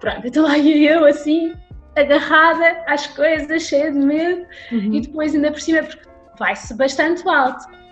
[0.00, 1.54] Pronto, então lá ia eu assim,
[1.96, 4.94] agarrada às coisas, cheia de medo, uhum.
[4.94, 7.85] e depois ainda por cima, porque vai-se bastante alto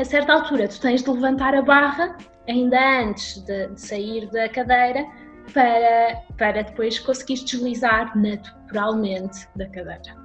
[0.00, 2.16] a certa altura tu tens de levantar a barra
[2.48, 5.04] ainda antes de, de sair da cadeira
[5.52, 10.20] para, para depois conseguires deslizar naturalmente da cadeira.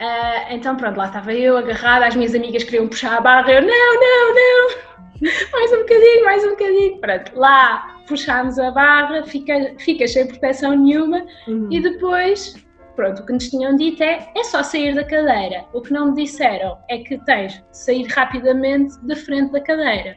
[0.00, 3.62] Uh, então pronto, lá estava eu agarrada, as minhas amigas queriam puxar a barra, eu
[3.62, 4.92] não, não, não,
[5.52, 7.00] mais um bocadinho, mais um bocadinho.
[7.00, 11.68] Pronto, lá puxámos a barra, fica, fica sem proteção nenhuma uhum.
[11.70, 12.56] e depois
[12.94, 15.64] Pronto, o que nos tinham dito é, é só sair da cadeira.
[15.72, 20.16] O que não me disseram é que tens de sair rapidamente da frente da cadeira,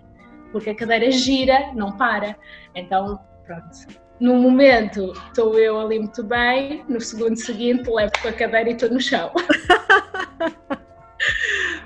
[0.52, 2.36] porque a cadeira gira, não para.
[2.76, 4.06] Então, pronto.
[4.20, 8.74] No momento estou eu ali muito bem, no segundo seguinte levo com a cadeira e
[8.74, 9.32] estou no chão.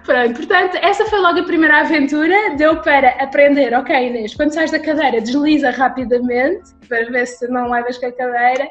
[0.05, 2.55] Pronto, portanto, essa foi logo a primeira aventura.
[2.55, 7.69] Deu para aprender, ok, Inês, quando sais da cadeira, desliza rapidamente para ver se não
[7.69, 8.69] levas com a cadeira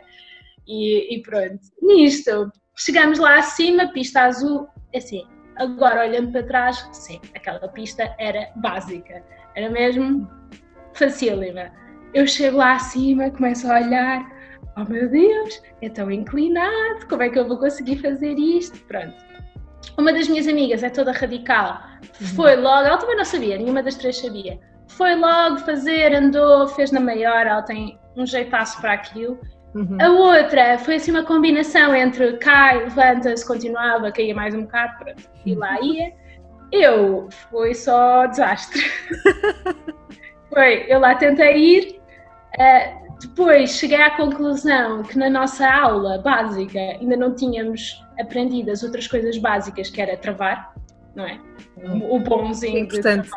[0.68, 5.26] e, e pronto, nisto, chegamos lá acima, pista azul, assim,
[5.56, 9.24] agora olhando para trás, sim, aquela pista era básica,
[9.56, 10.28] era mesmo
[10.92, 11.72] facílima.
[12.12, 14.30] Eu chego lá acima, começo a olhar,
[14.76, 18.78] oh meu Deus, é tão inclinado, como é que eu vou conseguir fazer isto?
[18.86, 19.14] Pronto.
[19.98, 21.80] Uma das minhas amigas é toda radical,
[22.36, 24.60] foi logo, ela também não sabia, nenhuma das três sabia.
[24.88, 29.38] Foi logo fazer, andou, fez na maior, ela tem um jeitaço para aquilo
[29.74, 29.98] Uhum.
[30.00, 35.22] A outra foi assim uma combinação entre cai, levanta-se, continuava, caía mais um bocado, pronto,
[35.44, 36.12] e lá ia.
[36.72, 38.80] Eu foi só desastre.
[40.52, 42.00] foi, eu lá tentei ir,
[42.58, 48.82] uh, depois cheguei à conclusão que na nossa aula básica ainda não tínhamos aprendido as
[48.82, 50.74] outras coisas básicas, que era travar,
[51.14, 51.38] não é?
[51.76, 52.78] O, o bonzinho.
[52.78, 53.30] Importante.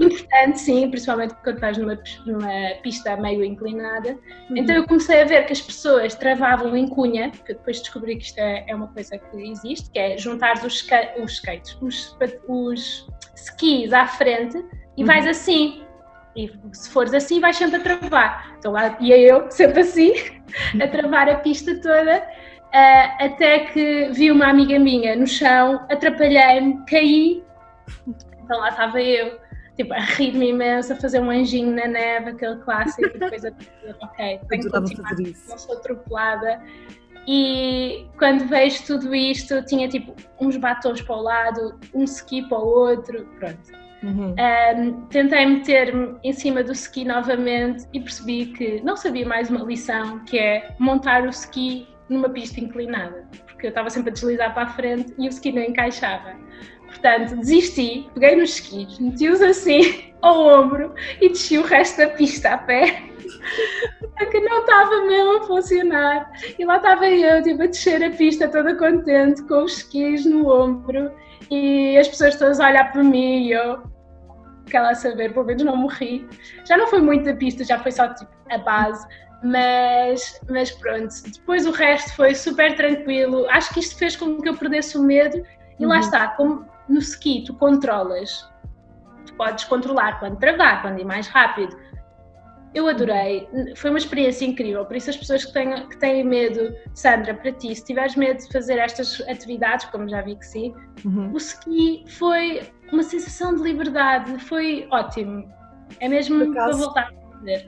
[0.00, 4.18] Importante, sim, principalmente quando estás numa, numa pista meio inclinada.
[4.50, 4.56] Uhum.
[4.56, 8.24] Então eu comecei a ver que as pessoas travavam em cunha, que depois descobri que
[8.24, 10.86] isto é, é uma coisa que existe, que é juntar os,
[11.22, 12.16] os skates, os,
[12.48, 14.64] os skis à frente
[14.96, 15.06] e uhum.
[15.06, 15.82] vais assim.
[16.34, 18.54] E se fores assim, vais sempre a travar.
[18.58, 20.12] Então lá ia eu, sempre assim,
[20.82, 26.84] a travar a pista toda, uh, até que vi uma amiga minha no chão, atrapalhei-me,
[26.86, 27.42] caí,
[28.44, 29.38] então lá estava eu,
[29.76, 33.50] tipo, a rir-me imenso, a fazer um anjinho na neve, aquele clássico, e depois a
[33.50, 35.16] dizer, ok, tenho que continuar,
[35.48, 36.62] não sou atropelada.
[37.28, 42.58] E quando vejo tudo isto, tinha tipo uns batons para o lado, um ski para
[42.58, 44.34] o outro, pronto Uhum.
[44.38, 49.64] Um, tentei meter-me em cima do ski novamente e percebi que não sabia mais uma
[49.64, 54.54] lição, que é montar o ski numa pista inclinada, porque eu estava sempre a deslizar
[54.54, 56.34] para a frente e o ski não encaixava.
[56.96, 62.54] Portanto, desisti, peguei nos skis, meti-os assim ao ombro e desci o resto da pista
[62.54, 63.02] a pé.
[64.18, 66.32] Porque não estava mesmo a funcionar.
[66.58, 70.50] E lá estava eu, tipo, a descer a pista toda contente, com os skis no
[70.50, 71.12] ombro
[71.50, 73.82] e as pessoas todas a olhar para mim e eu
[74.70, 76.26] quero saber, pelo menos não morri.
[76.66, 79.06] Já não foi muito da pista, já foi só tipo a base,
[79.44, 81.14] mas, mas pronto.
[81.30, 83.46] Depois o resto foi super tranquilo.
[83.50, 85.44] Acho que isto fez com que eu perdesse o medo
[85.78, 85.90] e uhum.
[85.90, 88.48] lá está, como no ski tu controlas,
[89.26, 91.76] tu podes controlar quando travar, quando ir mais rápido,
[92.76, 94.84] eu adorei, foi uma experiência incrível.
[94.84, 98.38] Por isso, as pessoas que têm, que têm medo, Sandra, para ti, se tiveres medo
[98.38, 101.32] de fazer estas atividades, como já vi que sim, uhum.
[101.32, 105.48] o ski foi uma sensação de liberdade, foi ótimo.
[106.00, 107.64] É mesmo para voltar a fazer.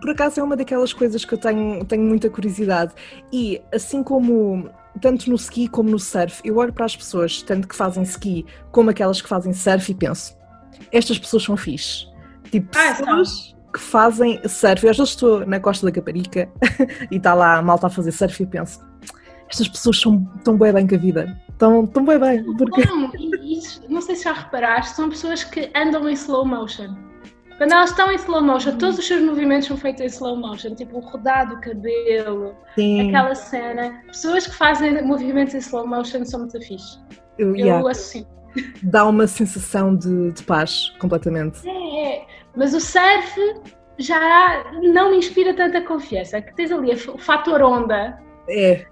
[0.00, 2.94] Por acaso é uma daquelas coisas que eu tenho, tenho muita curiosidade.
[3.32, 7.68] E assim como tanto no ski como no surf, eu olho para as pessoas, tanto
[7.68, 10.36] que fazem ski como aquelas que fazem surf, e penso:
[10.92, 12.06] estas pessoas são fixe.
[12.50, 14.84] Tipo, ah, pessoas que fazem surf.
[14.84, 16.48] Eu às vezes estou na costa da Caparica
[17.10, 18.80] e está lá a malta a fazer surf e penso,
[19.48, 21.40] estas pessoas são tão bem bem com a vida.
[21.48, 22.56] Estão tão bem bem.
[22.56, 22.84] Porque...
[22.86, 26.94] Não, isso, não sei se já reparaste, são pessoas que andam em slow motion.
[27.56, 30.74] Quando elas estão em slow motion, todos os seus movimentos são feitos em slow motion,
[30.74, 33.08] tipo o rodar do cabelo, Sim.
[33.08, 34.02] aquela cena.
[34.06, 36.98] Pessoas que fazem movimentos em slow motion são muito fixe.
[37.38, 37.90] Eu, Eu yeah.
[37.90, 38.26] associo.
[38.82, 41.68] Dá uma sensação de, de paz, completamente.
[41.68, 42.26] É, é.
[42.56, 43.40] Mas o surf
[43.98, 46.40] já não me inspira tanta confiança.
[46.40, 48.18] Que tens ali o fator onda.
[48.48, 48.86] É.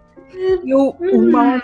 [0.65, 1.31] Eu, o uhum.
[1.31, 1.63] mar,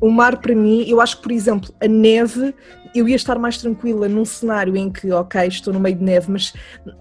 [0.00, 2.54] o mar para mim, eu acho que, por exemplo, a neve,
[2.94, 6.30] eu ia estar mais tranquila num cenário em que, ok, estou no meio de neve,
[6.30, 6.54] mas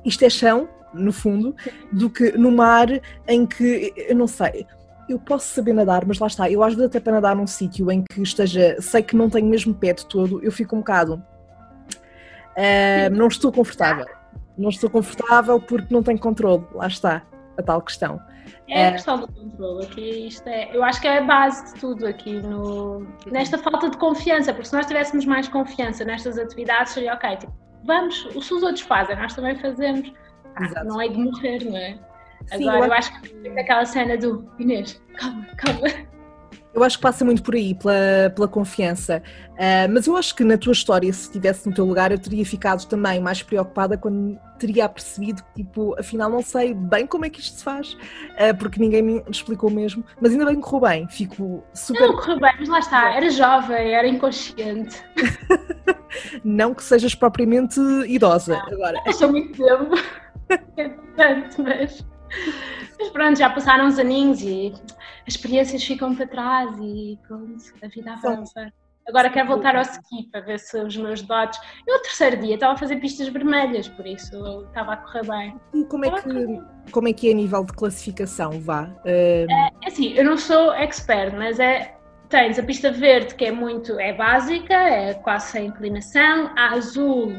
[0.03, 1.55] isto é chão, no fundo,
[1.91, 2.87] do que no mar
[3.27, 4.65] em que, eu não sei,
[5.09, 8.03] eu posso saber nadar, mas lá está, eu vezes até para nadar num sítio em
[8.03, 11.15] que esteja, sei que não tenho mesmo pé de todo, eu fico um bocado,
[12.55, 14.05] uh, não estou confortável.
[14.57, 17.23] Não estou confortável porque não tenho controle, lá está
[17.57, 18.21] a tal questão.
[18.67, 21.79] É a questão do controle, aqui isto é, eu acho que é a base de
[21.79, 26.93] tudo aqui no, nesta falta de confiança, porque se nós tivéssemos mais confiança nestas atividades,
[26.93, 30.11] seria ok, tipo, vamos, se os outros fazem, nós também fazemos,
[30.55, 31.99] ah, não é de morrer, não é?
[32.47, 35.87] Sim, Agora eu, eu acho que é aquela cena do Inês, calma, calma,
[36.75, 39.23] eu acho que passa muito por aí, pela, pela confiança.
[39.53, 42.45] Uh, mas eu acho que na tua história, se estivesse no teu lugar, eu teria
[42.45, 47.29] ficado também mais preocupada quando teria percebido que, tipo, afinal não sei bem como é
[47.29, 50.03] que isto se faz, uh, porque ninguém me explicou mesmo.
[50.19, 52.07] Mas ainda bem que correu bem, fico super.
[52.07, 55.01] Não, correu bem, mas lá está, era jovem, era inconsciente.
[56.43, 58.57] não que sejas propriamente idosa.
[58.57, 59.01] Não, agora.
[59.05, 59.95] Eu sou muito tempo.
[60.75, 62.05] é tanto, mas.
[62.99, 64.73] Mas pronto, já passaram uns aninhos e
[65.27, 68.71] as experiências ficam para trás e pronto, a vida avança.
[69.07, 71.59] Agora quero voltar ao ski para ver se os meus dotes.
[71.85, 75.61] Eu, o terceiro dia, estava a fazer pistas vermelhas, por isso estava a correr bem.
[75.75, 78.59] E como é, que, como é que é a nível de classificação?
[78.61, 78.89] Vá.
[79.05, 79.45] É,
[79.83, 81.93] é assim, eu não sou expert, mas é.
[82.27, 83.99] Tens a pista verde, que é muito.
[83.99, 86.51] é básica, é quase sem inclinação.
[86.57, 87.31] A azul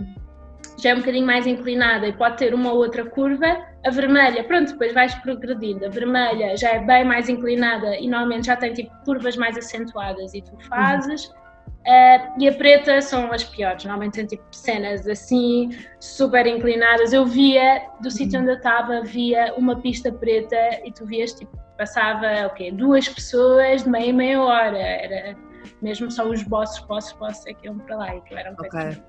[0.79, 3.65] já é um bocadinho mais inclinada e pode ter uma ou outra curva.
[3.85, 5.87] A vermelha, pronto, depois vais progredindo.
[5.87, 10.35] A vermelha já é bem mais inclinada e normalmente já tem tipo curvas mais acentuadas
[10.35, 11.29] e tu fazes.
[11.29, 11.47] Uhum.
[11.87, 17.13] Uh, e a preta são as piores, normalmente tem tipo cenas assim, super inclinadas.
[17.13, 18.11] Eu via, do uhum.
[18.11, 22.73] sítio onde eu estava, via uma pista preta e tu vias tipo, passava o quê?
[22.73, 24.79] Duas pessoas de meia meia hora.
[24.79, 25.37] Era
[25.81, 29.01] mesmo só os bosses, bosses, bosses é que iam para lá e que eram okay.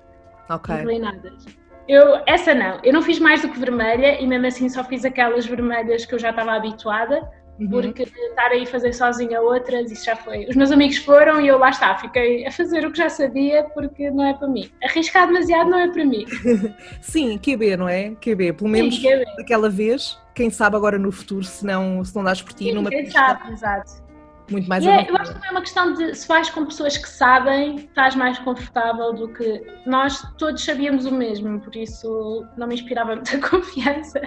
[0.50, 0.76] Okay.
[0.76, 1.44] inclinadas.
[1.88, 5.04] eu, essa não, eu não fiz mais do que vermelha e mesmo assim só fiz
[5.04, 7.68] aquelas vermelhas que eu já estava habituada, uhum.
[7.68, 10.46] porque estar aí a fazer sozinha outras, isso já foi.
[10.46, 13.64] Os meus amigos foram e eu lá está, fiquei a fazer o que já sabia
[13.74, 14.70] porque não é para mim.
[14.84, 16.24] Arriscar demasiado não é para mim.
[17.00, 18.14] Sim, QB, não é?
[18.14, 22.24] QB, pelo menos Sim, daquela vez, quem sabe agora no futuro, se não, se não
[22.24, 23.18] dás por ti Sim, numa quem pista.
[23.18, 24.07] sabe, exato
[24.50, 27.08] muito mais é, Eu acho que é uma questão de se vais com pessoas que
[27.08, 32.74] sabem, estás mais confortável do que nós todos sabíamos o mesmo, por isso não me
[32.74, 34.20] inspirava muita confiança.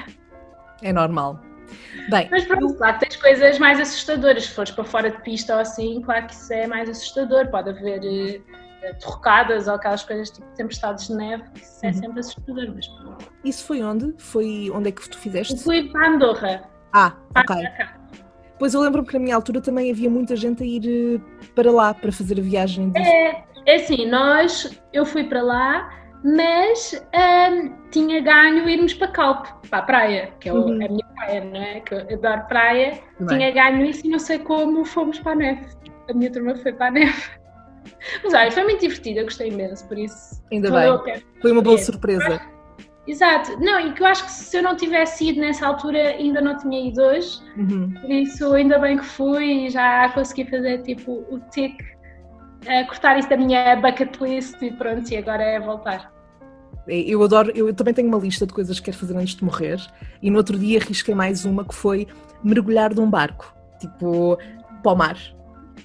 [0.81, 1.39] É normal.
[2.09, 4.45] Bem, Mas pronto, claro que tens coisas mais assustadoras.
[4.45, 7.47] Se fores para fora de pista ou assim, claro que isso é mais assustador.
[7.49, 11.93] Pode haver uh, ou aquelas coisas tipo tempestades de neve, que isso é uhum.
[11.93, 12.73] sempre assustador.
[12.75, 12.85] Mas...
[13.43, 14.13] Isso foi onde?
[14.17, 15.53] Foi onde é que tu fizeste?
[15.53, 16.63] Eu fui para Andorra.
[16.93, 17.55] Ah, ok.
[18.61, 21.71] Pois eu lembro-me que na minha altura também havia muita gente a ir eh, para
[21.71, 22.91] lá para fazer a viagem.
[22.95, 25.89] É, é assim, nós, eu fui para lá,
[26.23, 30.73] mas um, tinha ganho irmos para Calpe, para a praia, que é uhum.
[30.73, 31.79] a minha praia, não é?
[31.79, 32.99] Que eu adoro praia.
[33.27, 35.65] Tinha ganho isso e não sei como fomos para a neve.
[36.07, 37.23] A minha turma foi para a neve.
[38.23, 40.39] Mas olha, foi muito divertido, eu gostei imenso, por isso.
[40.51, 41.23] Ainda bem.
[41.41, 42.39] Foi uma boa surpresa.
[43.07, 46.39] Exato, não, e que eu acho que se eu não tivesse ido nessa altura ainda
[46.39, 47.91] não tinha ido hoje, uhum.
[47.99, 53.17] por isso ainda bem que fui e já consegui fazer tipo o tic, uh, cortar
[53.17, 56.13] isso da minha bucket list e pronto, e agora é voltar.
[56.87, 59.79] Eu adoro, eu também tenho uma lista de coisas que quero fazer antes de morrer
[60.21, 62.07] e no outro dia arrisquei mais uma que foi
[62.43, 64.37] mergulhar de um barco, tipo
[64.83, 65.17] para o mar.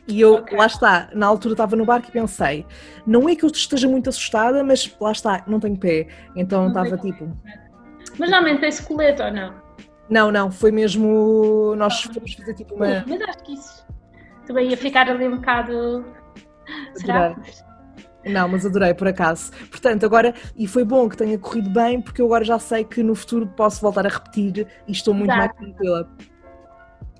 [0.06, 0.56] E eu, okay.
[0.56, 2.66] lá está, na altura estava no barco e pensei,
[3.06, 6.08] não é que eu esteja muito assustada, mas lá está, não tenho pé.
[6.34, 7.28] Então estava tipo.
[8.18, 9.54] Mas normalmente tem colete ou não?
[10.08, 11.74] Não, não, foi mesmo.
[11.76, 13.04] Nós fomos fazer tipo uma.
[13.06, 13.86] Mas acho que isso
[14.46, 16.04] também ia ficar ali um bocado.
[16.94, 17.36] Será?
[18.24, 19.52] Não, mas adorei por acaso.
[19.70, 23.02] Portanto, agora, e foi bom que tenha corrido bem, porque eu agora já sei que
[23.02, 25.54] no futuro posso voltar a repetir e estou muito Exato.
[25.54, 26.08] mais tranquila.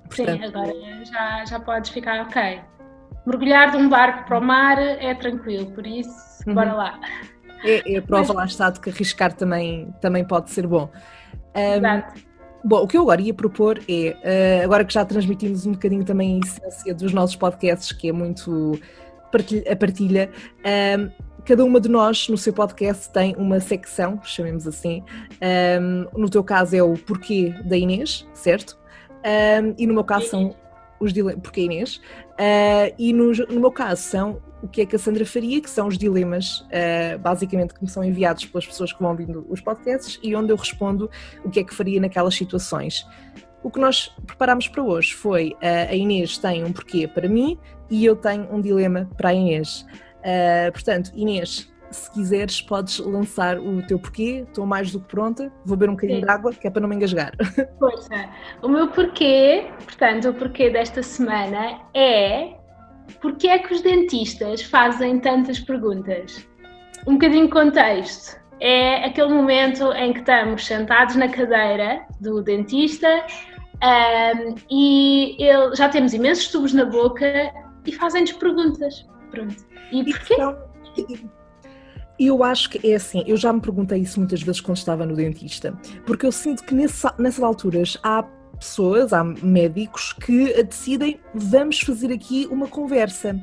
[0.07, 0.73] Portanto, Sim, agora
[1.05, 2.61] já, já podes ficar ok
[3.27, 6.09] mergulhar de um barco para o mar é tranquilo, por isso,
[6.47, 6.53] uhum.
[6.55, 6.99] bora lá.
[7.63, 8.35] É, é a prova Mas...
[8.35, 10.89] lá está de que arriscar também, também pode ser bom.
[11.53, 12.25] Um, Exato.
[12.63, 16.03] Bom, o que eu agora ia propor é, uh, agora que já transmitimos um bocadinho
[16.03, 18.79] também a essência dos nossos podcasts, que é muito
[19.31, 20.29] partilha, a partilha,
[20.99, 21.09] um,
[21.45, 25.03] cada uma de nós no seu podcast tem uma secção, chamemos assim.
[25.81, 28.77] Um, no teu caso é o porquê da Inês, certo?
[29.17, 30.55] Um, e no meu caso são
[30.99, 34.95] os dilemas, porque Inês, uh, e no, no, meu caso são o que é que
[34.95, 38.91] a Sandra faria, que são os dilemas, uh, basicamente, que me são enviados pelas pessoas
[38.91, 41.09] que vão ouvindo os podcasts e onde eu respondo
[41.43, 43.05] o que é que faria naquelas situações.
[43.63, 47.57] O que nós preparámos para hoje foi uh, a Inês tem um porquê para mim
[47.89, 49.85] e eu tenho um dilema para a Inês.
[50.73, 54.45] portanto, Inês, se quiseres, podes lançar o teu porquê.
[54.47, 55.51] Estou mais do que pronta.
[55.65, 56.25] Vou beber um bocadinho Sim.
[56.25, 57.33] de água, que é para não me engasgar.
[57.79, 58.29] Força.
[58.61, 62.55] O meu porquê, portanto, o porquê desta semana é
[63.21, 66.47] porque é que os dentistas fazem tantas perguntas?
[67.05, 68.37] Um bocadinho de contexto.
[68.59, 73.23] É aquele momento em que estamos sentados na cadeira do dentista
[73.83, 77.53] um, e ele, já temos imensos tubos na boca
[77.85, 79.05] e fazem-nos perguntas.
[79.29, 79.55] Pronto.
[79.91, 80.35] E porquê?
[82.19, 85.15] Eu acho que é assim, eu já me perguntei isso muitas vezes quando estava no
[85.15, 88.23] dentista, porque eu sinto que nessa, nessas alturas há
[88.59, 93.39] pessoas, há médicos que decidem vamos fazer aqui uma conversa.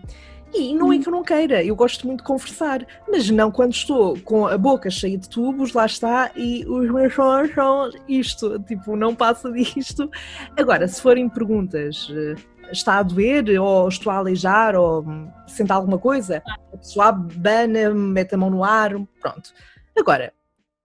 [0.56, 3.72] E não é que eu não queira, eu gosto muito de conversar, mas não quando
[3.72, 8.60] estou com a boca cheia de tubos, lá está, e os meus sons são isto,
[8.60, 10.08] tipo, não passa disto.
[10.56, 12.37] Agora, se forem perguntas eh,
[12.72, 15.05] está a doer, ou estou a aleijar, ou
[15.46, 19.53] sente alguma coisa, a pessoa abana, mete a mão no ar, pronto.
[19.96, 20.33] Agora,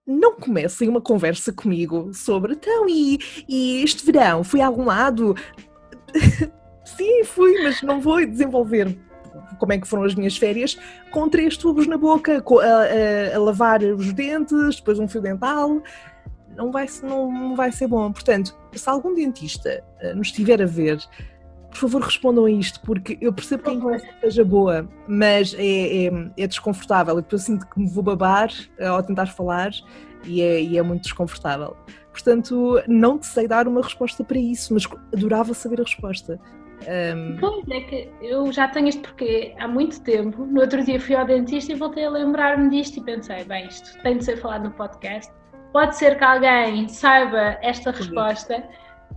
[0.06, 5.34] não comecem uma conversa comigo sobre então, e, e este verão fui a algum lado?
[6.84, 8.98] Sim, fui, mas não vou desenvolver
[9.58, 10.76] como é que foram as minhas férias
[11.10, 15.82] com três tubos na boca, a, a, a lavar os dentes, depois um fio dental.
[16.56, 18.10] Não vai, não, não vai ser bom.
[18.10, 20.98] Portanto, se algum dentista eh, nos estiver a ver,
[21.70, 26.06] por favor respondam a isto, porque eu percebo que a conversa seja boa, mas é,
[26.06, 27.18] é, é, desconfortável.
[27.18, 29.70] E depois sinto que me vou babar ao tentar falar
[30.24, 31.76] e é, e é muito desconfortável.
[32.12, 36.40] Portanto, não te sei dar uma resposta para isso, mas adorava saber a resposta.
[36.82, 37.36] Um...
[37.38, 41.14] Pois é que eu já tenho isto porque há muito tempo, no outro dia fui
[41.14, 44.64] ao dentista e voltei a lembrar-me disto e pensei, bem, isto tem de ser falado
[44.64, 45.30] no podcast.
[45.72, 48.64] Pode ser que alguém saiba esta resposta.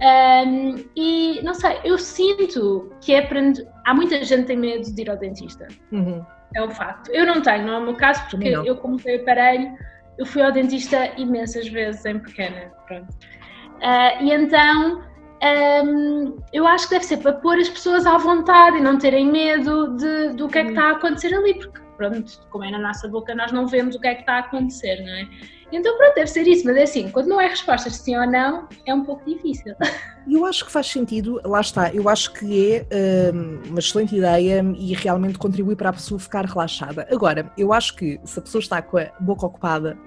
[0.02, 3.40] Um, e não sei, eu sinto que para.
[3.86, 5.68] Há muita gente que tem medo de ir ao dentista.
[5.92, 6.26] Uhum.
[6.56, 7.12] É um facto.
[7.12, 9.72] Eu não tenho, não é o meu caso, porque eu, como tenho aparelho,
[10.18, 13.10] eu fui ao dentista imensas vezes em pequena, pronto.
[13.10, 15.04] Uh, e então
[15.44, 19.30] um, eu acho que deve ser para pôr as pessoas à vontade e não terem
[19.30, 22.80] medo de, do que é que está a acontecer ali, porque pronto, como é na
[22.80, 25.28] nossa boca, nós não vemos o que é que está a acontecer, não é?
[25.74, 28.68] Então, pronto, deve ser isso, mas é assim, quando não é respostas sim ou não,
[28.86, 29.74] é um pouco difícil.
[30.26, 34.64] Eu acho que faz sentido, lá está, eu acho que é um, uma excelente ideia
[34.78, 37.06] e realmente contribui para a pessoa ficar relaxada.
[37.12, 39.98] Agora, eu acho que se a pessoa está com a boca ocupada,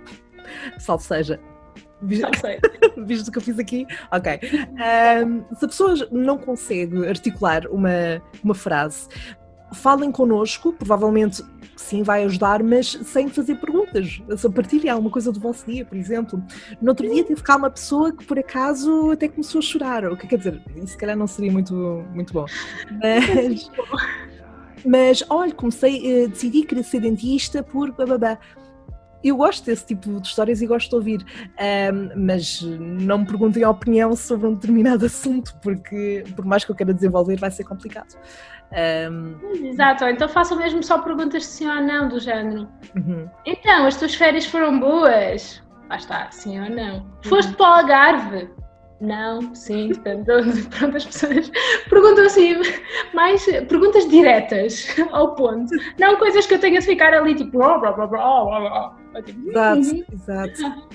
[0.79, 1.39] salvo seja,
[2.01, 3.87] Visto o que eu fiz aqui?
[4.12, 4.41] Ok.
[5.25, 9.09] Um, se a pessoa não consegue articular uma, uma frase,
[9.73, 11.43] falem connosco, provavelmente
[11.77, 14.21] sim vai ajudar, mas sem fazer perguntas.
[14.37, 16.43] Se partilhem alguma coisa do vosso dia, por exemplo.
[16.81, 20.05] No outro dia tive cá uma pessoa que por acaso até começou a chorar.
[20.11, 21.75] O que quer dizer, isso se calhar não seria muito,
[22.14, 22.47] muito bom.
[23.03, 23.71] Mas,
[24.85, 28.39] mas olha, comecei, uh, decidi querer ser dentista por bababá
[29.29, 31.27] eu gosto desse tipo de histórias e gosto de ouvir,
[31.59, 36.71] um, mas não me perguntem a opinião sobre um determinado assunto, porque por mais que
[36.71, 38.17] eu queira desenvolver, vai ser complicado.
[38.73, 39.37] Um...
[39.64, 42.69] Exato, então façam mesmo só perguntas de sim ou não, do género.
[42.97, 43.29] Uhum.
[43.45, 45.62] Então, as tuas férias foram boas?
[45.89, 46.97] Lá está, sim ou não.
[46.97, 47.12] Uhum.
[47.23, 48.51] Foste para o Algarve?
[49.01, 50.25] Não, sim, depende.
[50.71, 51.51] Pronto, as pessoas
[51.89, 52.55] perguntam assim,
[53.12, 55.71] mais perguntas diretas ao ponto.
[55.99, 57.59] Não coisas que eu tenha de ficar ali tipo.
[57.59, 60.05] Oh, blá, blá, blá, blá, Exato, uhum.
[60.12, 60.89] exato.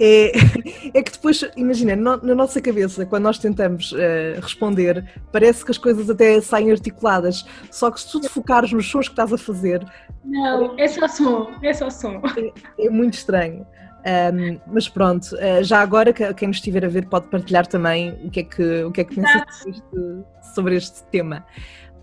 [0.00, 0.32] É,
[0.94, 5.70] é que depois, imagina, no, na nossa cabeça, quando nós tentamos uh, responder, parece que
[5.70, 7.46] as coisas até saem articuladas.
[7.70, 9.84] Só que se tu te focares nos sons que estás a fazer.
[10.24, 12.20] Não, é só som, é só som.
[12.36, 13.66] É, é muito estranho.
[14.06, 18.30] Um, mas pronto, uh, já agora quem nos estiver a ver pode partilhar também o
[18.30, 21.44] que é que, o que, é que pensa sobre este, sobre este tema.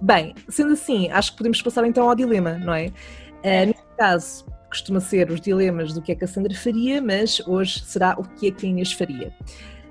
[0.01, 2.87] Bem, sendo assim, acho que podemos passar então ao dilema, não é?
[2.87, 7.39] Uh, neste caso, costuma ser os dilemas do que é que a Sandra faria, mas
[7.45, 9.31] hoje será o que é que a Inês faria.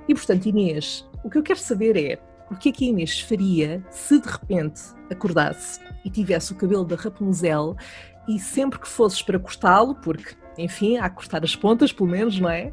[0.08, 2.18] E portanto, Inês, o que eu quero saber é
[2.50, 6.84] o que é que a Inês faria se de repente acordasse e tivesse o cabelo
[6.84, 7.76] da Rapunzel
[8.26, 12.50] e sempre que fosses para cortá-lo, porque enfim, a cortar as pontas, pelo menos, não
[12.50, 12.72] é?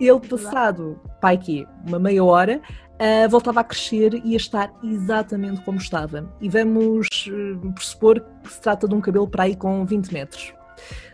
[0.00, 2.62] Ele, passado, pai, que uma meia hora,
[2.94, 6.32] uh, voltava a crescer e a estar exatamente como estava.
[6.40, 10.57] E vamos uh, pressupor que se trata de um cabelo para aí com 20 metros.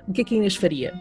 [0.08, 0.92] O que é que a Inês faria?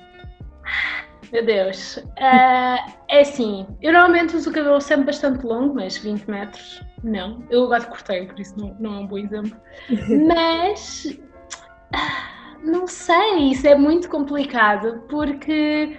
[1.31, 1.97] Meu Deus.
[1.97, 7.43] Uh, é assim, eu normalmente uso o cabelo sempre bastante longo, mas 20 metros não.
[7.49, 9.55] Eu agora cortei, por isso não, não é um bom exemplo.
[10.27, 11.19] Mas.
[12.63, 15.97] Não sei, isso é muito complicado porque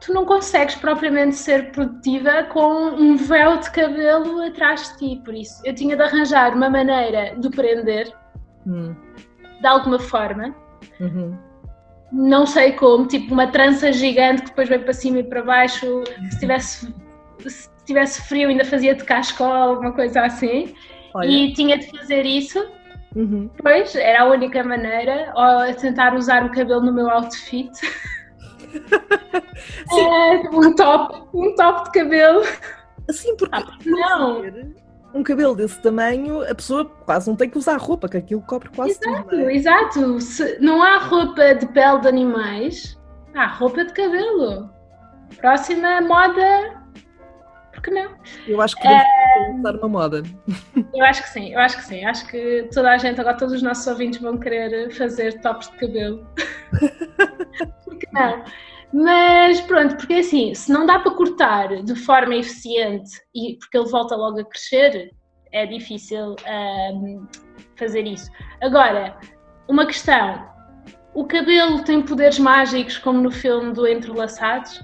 [0.00, 5.22] tu não consegues propriamente ser produtiva com um véu de cabelo atrás de ti.
[5.22, 8.10] Por isso, eu tinha de arranjar uma maneira de prender
[8.66, 8.94] hum.
[9.60, 10.54] de alguma forma.
[10.98, 11.36] Uhum.
[12.12, 16.04] Não sei como, tipo uma trança gigante que depois vem para cima e para baixo.
[16.30, 16.94] Se tivesse,
[17.46, 20.74] se tivesse frio, ainda fazia de cascola, alguma coisa assim.
[21.14, 21.26] Olha.
[21.26, 22.62] E tinha de fazer isso
[23.14, 23.50] Uhum.
[23.62, 27.70] Pois, era a única maneira, ou tentar usar o cabelo no meu outfit.
[29.92, 32.42] é, um top, um top de cabelo.
[33.10, 34.42] Sim, porque ah, não.
[35.14, 38.68] Um cabelo desse tamanho, a pessoa quase não tem que usar roupa, que aquilo cobre
[38.70, 39.50] quase exato, tudo.
[39.50, 39.54] É?
[39.54, 42.98] Exato, Se não há roupa de pele de animais,
[43.34, 44.70] há roupa de cabelo.
[45.40, 46.82] Próxima moda
[47.72, 48.14] porque não?
[48.46, 49.58] Eu acho que devemos é...
[49.58, 50.22] usar uma moda.
[50.94, 52.04] Eu acho que sim, eu acho que sim.
[52.04, 55.78] Acho que toda a gente, agora todos os nossos ouvintes vão querer fazer tops de
[55.78, 56.26] cabelo.
[57.84, 58.44] porque não?
[58.92, 63.88] Mas pronto, porque assim, se não dá para cortar de forma eficiente e porque ele
[63.88, 65.10] volta logo a crescer,
[65.50, 66.36] é difícil
[66.94, 67.26] um,
[67.76, 68.30] fazer isso.
[68.60, 69.16] Agora,
[69.68, 70.44] uma questão:
[71.14, 74.82] o cabelo tem poderes mágicos como no filme do Entrelaçados?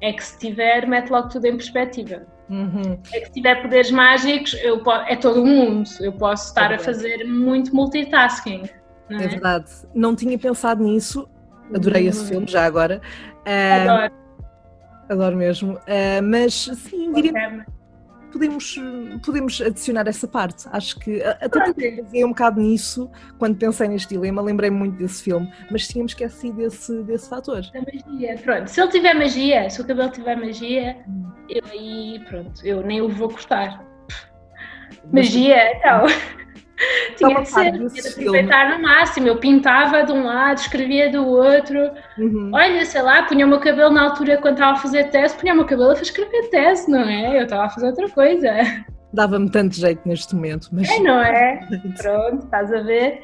[0.00, 2.26] É que se tiver, mete logo tudo em perspectiva.
[2.50, 3.00] Uhum.
[3.12, 5.88] É que se tiver poderes mágicos, eu é todo o mundo.
[6.00, 8.64] Eu posso estar é a fazer muito multitasking.
[9.10, 9.14] É?
[9.14, 9.28] é?
[9.28, 9.70] verdade.
[9.94, 11.28] Não tinha pensado nisso.
[11.74, 12.08] Adorei uhum.
[12.08, 13.00] esse filme já agora.
[13.46, 14.14] Uh, Adoro.
[15.08, 15.74] Adoro mesmo.
[15.74, 17.64] Uh, mas sim, diria
[18.34, 18.76] podemos,
[19.24, 20.68] podemos adicionar essa parte.
[20.72, 25.50] Acho que até pensei um bocado nisso quando pensei neste dilema, lembrei-me muito desse filme,
[25.70, 27.62] mas tínhamos esquecido desse, desse fator.
[27.72, 28.66] Da magia, pronto.
[28.68, 30.96] Se ele tiver magia, se o cabelo tiver magia,
[31.48, 33.84] eu aí, pronto, eu nem o vou cortar.
[35.12, 36.06] Magia, então.
[37.16, 39.28] tinha de ser, tinha de aproveitar no máximo.
[39.28, 41.90] Eu pintava de um lado, escrevia do outro.
[42.18, 42.50] Uhum.
[42.52, 45.52] Olha, sei lá, punha o meu cabelo na altura quando estava a fazer tese, punha
[45.52, 47.38] o meu cabelo a escrever tese, não é?
[47.38, 48.50] Eu estava a fazer outra coisa.
[49.12, 50.68] Dava-me tanto jeito neste momento.
[50.72, 50.90] Mas...
[50.90, 51.60] É, não é?
[51.96, 53.22] Pronto, estás a ver?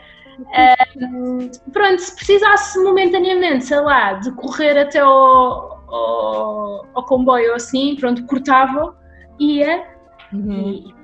[0.97, 7.57] Um, pronto, se precisasse momentaneamente, sei lá, de correr até ao, ao, ao comboio ou
[7.57, 8.97] assim, pronto, cortava,
[9.39, 9.85] ia
[10.33, 10.71] uhum.
[10.71, 10.95] e,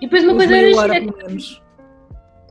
[0.02, 0.94] depois uma coisa era hora,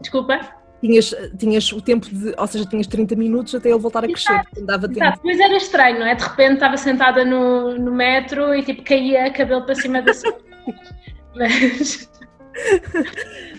[0.01, 0.39] Desculpa?
[0.81, 4.31] Tinhas, tinhas o tempo de, ou seja, tinhas 30 minutos até ele voltar a crescer,
[4.31, 4.99] exato, dava tempo.
[4.99, 6.13] Exato, depois era estranho, não é?
[6.13, 10.37] De repente estava sentada no, no metro e tipo caía cabelo para cima da sua.
[11.35, 12.11] Mas.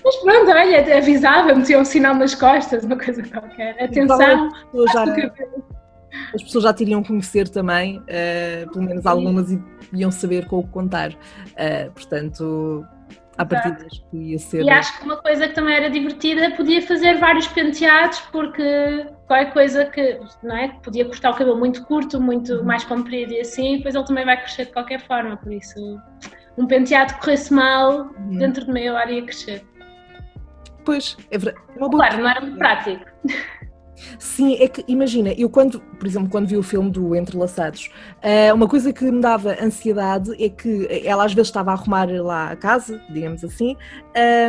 [0.05, 3.83] Mas pronto, olha, avisava, metia um sinal nas costas, uma coisa qualquer.
[3.83, 4.51] Atenção!
[4.93, 5.05] Já,
[6.35, 9.61] as pessoas já teriam conhecer também, uh, pelo menos algumas, e
[9.93, 11.11] iam saber com o que contar.
[11.13, 12.85] Uh, portanto,
[13.39, 14.63] a partir acho que ia ser.
[14.65, 19.53] E acho que uma coisa que também era divertida podia fazer vários penteados, porque qualquer
[19.53, 20.69] coisa que, não é?
[20.83, 22.65] Podia cortar o cabelo muito curto, muito uhum.
[22.65, 25.79] mais comprido e assim, depois ele também vai crescer de qualquer forma, por isso
[26.57, 28.39] um penteado que corresse mal, uhum.
[28.39, 29.65] dentro de meia hora ia crescer.
[30.85, 31.65] Pois, é verdade.
[31.77, 33.05] É claro, não era muito prático.
[34.19, 38.55] Sim, é que imagina, eu quando, por exemplo, quando vi o filme do Entrelaçados, uh,
[38.55, 42.51] uma coisa que me dava ansiedade é que ela às vezes estava a arrumar lá
[42.51, 43.77] a casa, digamos assim,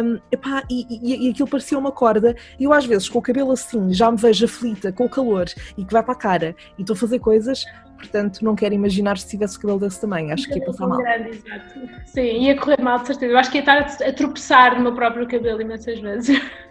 [0.03, 3.21] um, epá, e, e, e aquilo parecia uma corda, e eu às vezes com o
[3.21, 5.45] cabelo assim já me vejo aflita com o calor
[5.77, 7.65] e que vai para a cara e estou a fazer coisas,
[7.97, 10.97] portanto não quero imaginar se tivesse o cabelo desse tamanho, acho que ia passar mal.
[10.99, 11.79] Grande, exato.
[12.05, 14.93] Sim, ia correr mal de certeza, eu acho que ia estar a tropeçar no meu
[14.93, 16.39] próprio cabelo imensas vezes.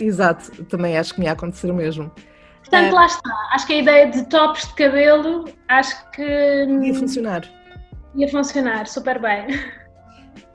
[0.00, 2.10] Exato, também acho que me ia acontecer o mesmo.
[2.58, 2.92] Portanto, é...
[2.92, 3.48] lá está.
[3.52, 6.22] Acho que a ideia de tops de cabelo, acho que.
[6.22, 7.42] Ia funcionar.
[8.14, 9.46] Ia funcionar super bem.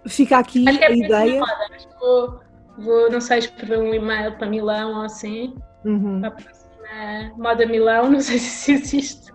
[0.08, 1.42] Fica aqui é a ideia.
[2.00, 2.40] Vou,
[2.78, 5.56] vou, não sei, escrever um e-mail para Milão ou assim.
[5.86, 6.22] Uhum.
[6.22, 9.32] Para a próxima Moda Milão, não sei se existe.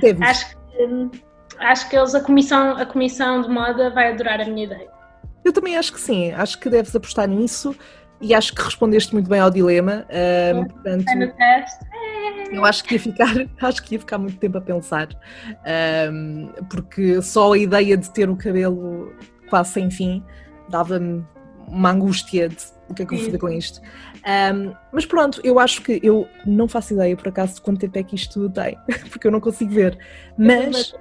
[0.00, 0.24] Deve.
[0.24, 1.22] Acho que,
[1.58, 4.90] acho que eles, a comissão, a comissão de moda vai adorar a minha ideia.
[5.44, 7.74] Eu também acho que sim, acho que deves apostar nisso
[8.20, 10.06] e acho que respondeste muito bem ao dilema.
[10.54, 11.04] Um, portanto,
[12.50, 15.08] eu acho que ia ficar, acho que ia ficar muito tempo a pensar,
[16.12, 19.12] um, porque só a ideia de ter o cabelo
[19.48, 20.22] quase sem fim
[20.68, 21.24] dava-me
[21.66, 22.56] uma angústia de
[22.88, 23.80] o que é que eu vou fazer com isto.
[24.18, 27.98] Um, mas pronto, eu acho que eu não faço ideia por acaso de quanto tempo
[27.98, 28.76] é que isto tem,
[29.10, 29.98] porque eu não consigo ver.
[30.36, 30.94] Mas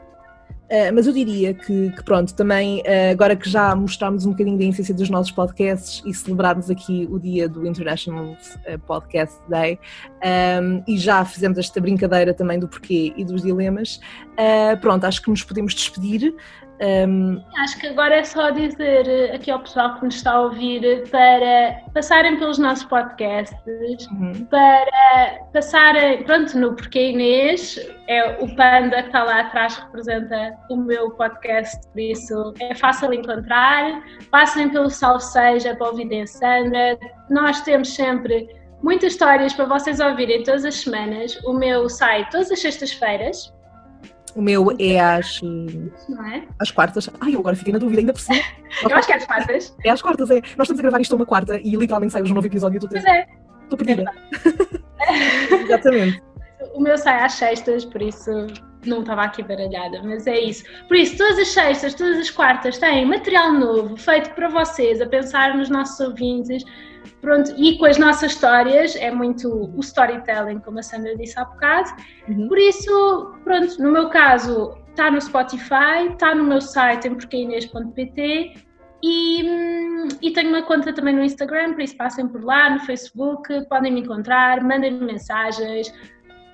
[0.68, 4.58] Uh, mas eu diria que, que pronto, também uh, agora que já mostramos um bocadinho
[4.58, 9.80] da essência dos nossos podcasts e celebrarmos aqui o dia do International uh, Podcast Day
[10.62, 14.02] um, e já fizemos esta brincadeira também do porquê e dos dilemas,
[14.82, 16.36] pronto, acho que nos podemos despedir.
[16.80, 17.42] Um...
[17.58, 21.10] Acho que agora é só dizer eh, aqui ao pessoal que nos está a ouvir
[21.10, 23.58] para passarem pelos nossos podcasts,
[24.12, 24.46] uhum.
[24.46, 30.78] para passarem, pronto, no Porquê Inês, é o Panda que está lá atrás representa o
[30.78, 34.04] meu podcast, por isso é fácil encontrar.
[34.30, 36.98] Passem pelo Salve Seja para ouvirem a Sandra.
[37.30, 38.48] Nós temos sempre
[38.84, 41.36] muitas histórias para vocês ouvirem todas as semanas.
[41.44, 43.57] O meu sai todas as sextas-feiras
[44.38, 45.42] o meu é às.
[45.42, 46.44] Não é?
[46.60, 47.10] Às quartas.
[47.20, 48.40] Ai, eu agora fiquei na dúvida ainda por cima.
[48.88, 49.76] eu acho que é às quartas.
[49.84, 50.36] É às quartas, é.
[50.36, 52.80] Nós estamos a gravar isto uma quarta e literalmente sai hoje um novo episódio e
[52.80, 53.04] tu tens.
[53.04, 53.28] Pois é.
[53.64, 54.14] Estou perdida.
[55.00, 56.22] É Exatamente.
[56.76, 58.30] O meu sai às sextas, por isso
[58.86, 60.64] não estava aqui baralhada, mas é isso.
[60.88, 65.08] Por isso, todas as sextas, todas as quartas têm material novo feito para vocês, a
[65.08, 66.64] pensar nos nossos ouvintes,
[67.22, 71.46] Pronto, e com as nossas histórias, é muito o storytelling, como a Sandra disse há
[71.46, 71.90] bocado.
[72.28, 72.48] Uhum.
[72.48, 78.68] Por isso, pronto, no meu caso, está no Spotify, está no meu site em porqueinês.pt
[79.04, 82.80] e, hum, e tenho uma conta também no Instagram, por isso passem por lá, no
[82.80, 85.94] Facebook, podem me encontrar, mandem-me mensagens,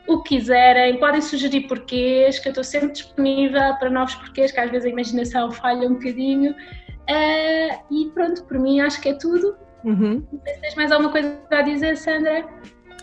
[0.08, 4.60] o que quiserem, podem sugerir porquês, que eu estou sempre disponível para novos porquês, que
[4.60, 6.52] às vezes a imaginação falha um bocadinho.
[6.52, 9.56] Uh, e pronto, por mim acho que é tudo.
[9.84, 10.26] Uhum.
[10.46, 12.46] Se tens mais alguma coisa a dizer, Sandra?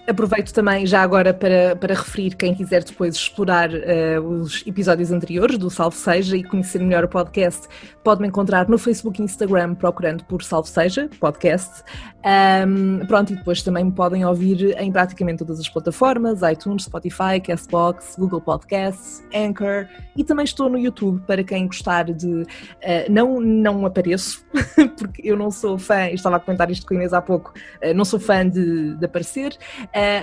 [0.06, 5.56] Aproveito também já agora para, para referir quem quiser depois explorar uh, os episódios anteriores
[5.56, 7.68] do Salve Seja e conhecer melhor o podcast,
[8.02, 11.84] pode-me encontrar no Facebook e Instagram procurando por Salve Seja Podcast.
[12.22, 17.40] Um, pronto, e depois também me podem ouvir em praticamente todas as plataformas, iTunes, Spotify,
[17.42, 19.86] Castbox, Google Podcasts, Anchor
[20.16, 22.26] e também estou no YouTube para quem gostar de...
[22.26, 22.46] Uh,
[23.08, 24.44] não, não apareço,
[24.98, 27.94] porque eu não sou fã, estava a comentar isto com a Inês há pouco, uh,
[27.94, 29.56] não sou fã de, de aparecer,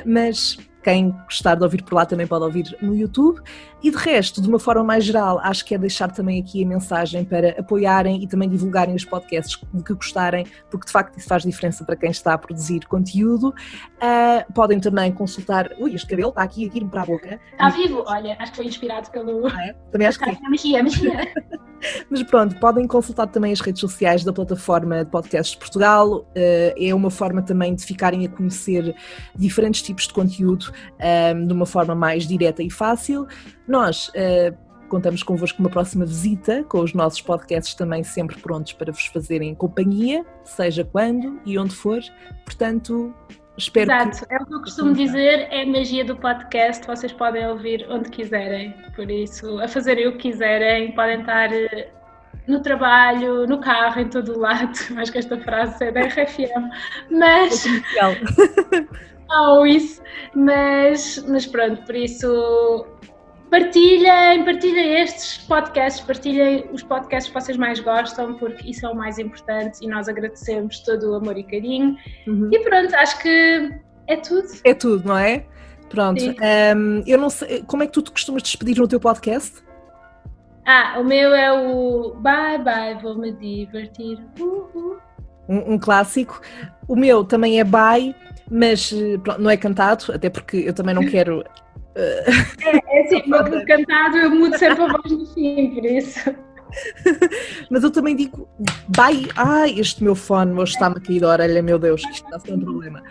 [0.06, 0.58] mas
[0.88, 3.42] quem gostar de ouvir por lá também pode ouvir no YouTube.
[3.84, 6.68] E de resto, de uma forma mais geral, acho que é deixar também aqui a
[6.68, 11.28] mensagem para apoiarem e também divulgarem os podcasts de que gostarem, porque de facto isso
[11.28, 13.50] faz diferença para quem está a produzir conteúdo.
[13.50, 15.70] Uh, podem também consultar.
[15.78, 17.40] Ui, este cabelo está aqui, aqui para a boca.
[17.52, 19.46] Está vivo, olha, acho que foi inspirado pelo.
[19.48, 19.74] Ah, é?
[19.92, 20.38] Também acho que sim.
[20.50, 21.34] Mexia, mexia.
[22.10, 26.22] Mas pronto, podem consultar também as redes sociais da plataforma de podcasts de Portugal.
[26.22, 28.96] Uh, é uma forma também de ficarem a conhecer
[29.36, 30.74] diferentes tipos de conteúdo
[31.36, 33.28] um, de uma forma mais direta e fácil.
[33.68, 34.56] Nós uh,
[34.88, 39.54] contamos convosco uma próxima visita, com os nossos podcasts também sempre prontos para vos fazerem
[39.54, 42.00] companhia, seja quando e onde for.
[42.46, 43.14] Portanto,
[43.58, 44.34] espero Exato, que...
[44.34, 48.10] é o que eu costumo dizer, é a magia do podcast, vocês podem ouvir onde
[48.10, 51.90] quiserem, por isso, a fazerem o que quiserem, podem estar eh,
[52.48, 54.72] no trabalho, no carro, em todo o lado.
[54.98, 56.70] Acho que esta frase é da RFM,
[57.12, 57.66] mas.
[59.30, 60.02] Ou isso,
[60.34, 62.86] mas, mas pronto, por isso
[63.50, 68.96] partilhem, partilhem estes podcasts, partilhem os podcasts que vocês mais gostam, porque isso é o
[68.96, 71.98] mais importante e nós agradecemos todo o amor e carinho.
[72.26, 72.50] Uhum.
[72.52, 73.72] E pronto, acho que
[74.08, 74.48] é tudo.
[74.64, 75.46] É tudo, não é?
[75.90, 76.22] Pronto.
[76.24, 79.64] Um, eu não sei, como é que tu te costumas despedir no teu podcast?
[80.66, 84.20] Ah, o meu é o Bye Bye, vou me divertir.
[84.38, 84.98] Uh, uh.
[85.48, 86.42] Um, um, clássico.
[86.90, 88.14] O meu também é Bye,
[88.50, 88.94] mas
[89.24, 91.44] pronto, não é cantado, até porque eu também não quero.
[91.96, 92.24] É,
[92.70, 93.22] é assim,
[93.66, 96.36] cantado eu mudo sempre a voz no fim, por isso.
[97.72, 98.48] Mas eu também digo,
[98.90, 102.26] bye, ai, este meu fone hoje está-me a cair da orelha, meu Deus, que isto
[102.26, 103.04] está a ser um problema.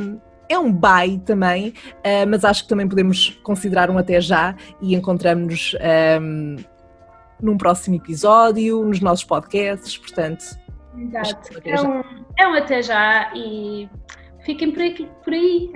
[0.00, 4.54] Um, é um bye também, uh, mas acho que também podemos considerar um até já
[4.80, 5.76] e encontramos-nos
[6.20, 6.56] um,
[7.40, 10.44] num próximo episódio, nos nossos podcasts, portanto.
[10.96, 12.02] Exato, é um,
[12.36, 13.88] é um até já e
[14.48, 15.70] fiquem por, aqui, por aí.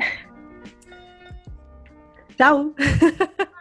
[2.39, 2.75] Tchau!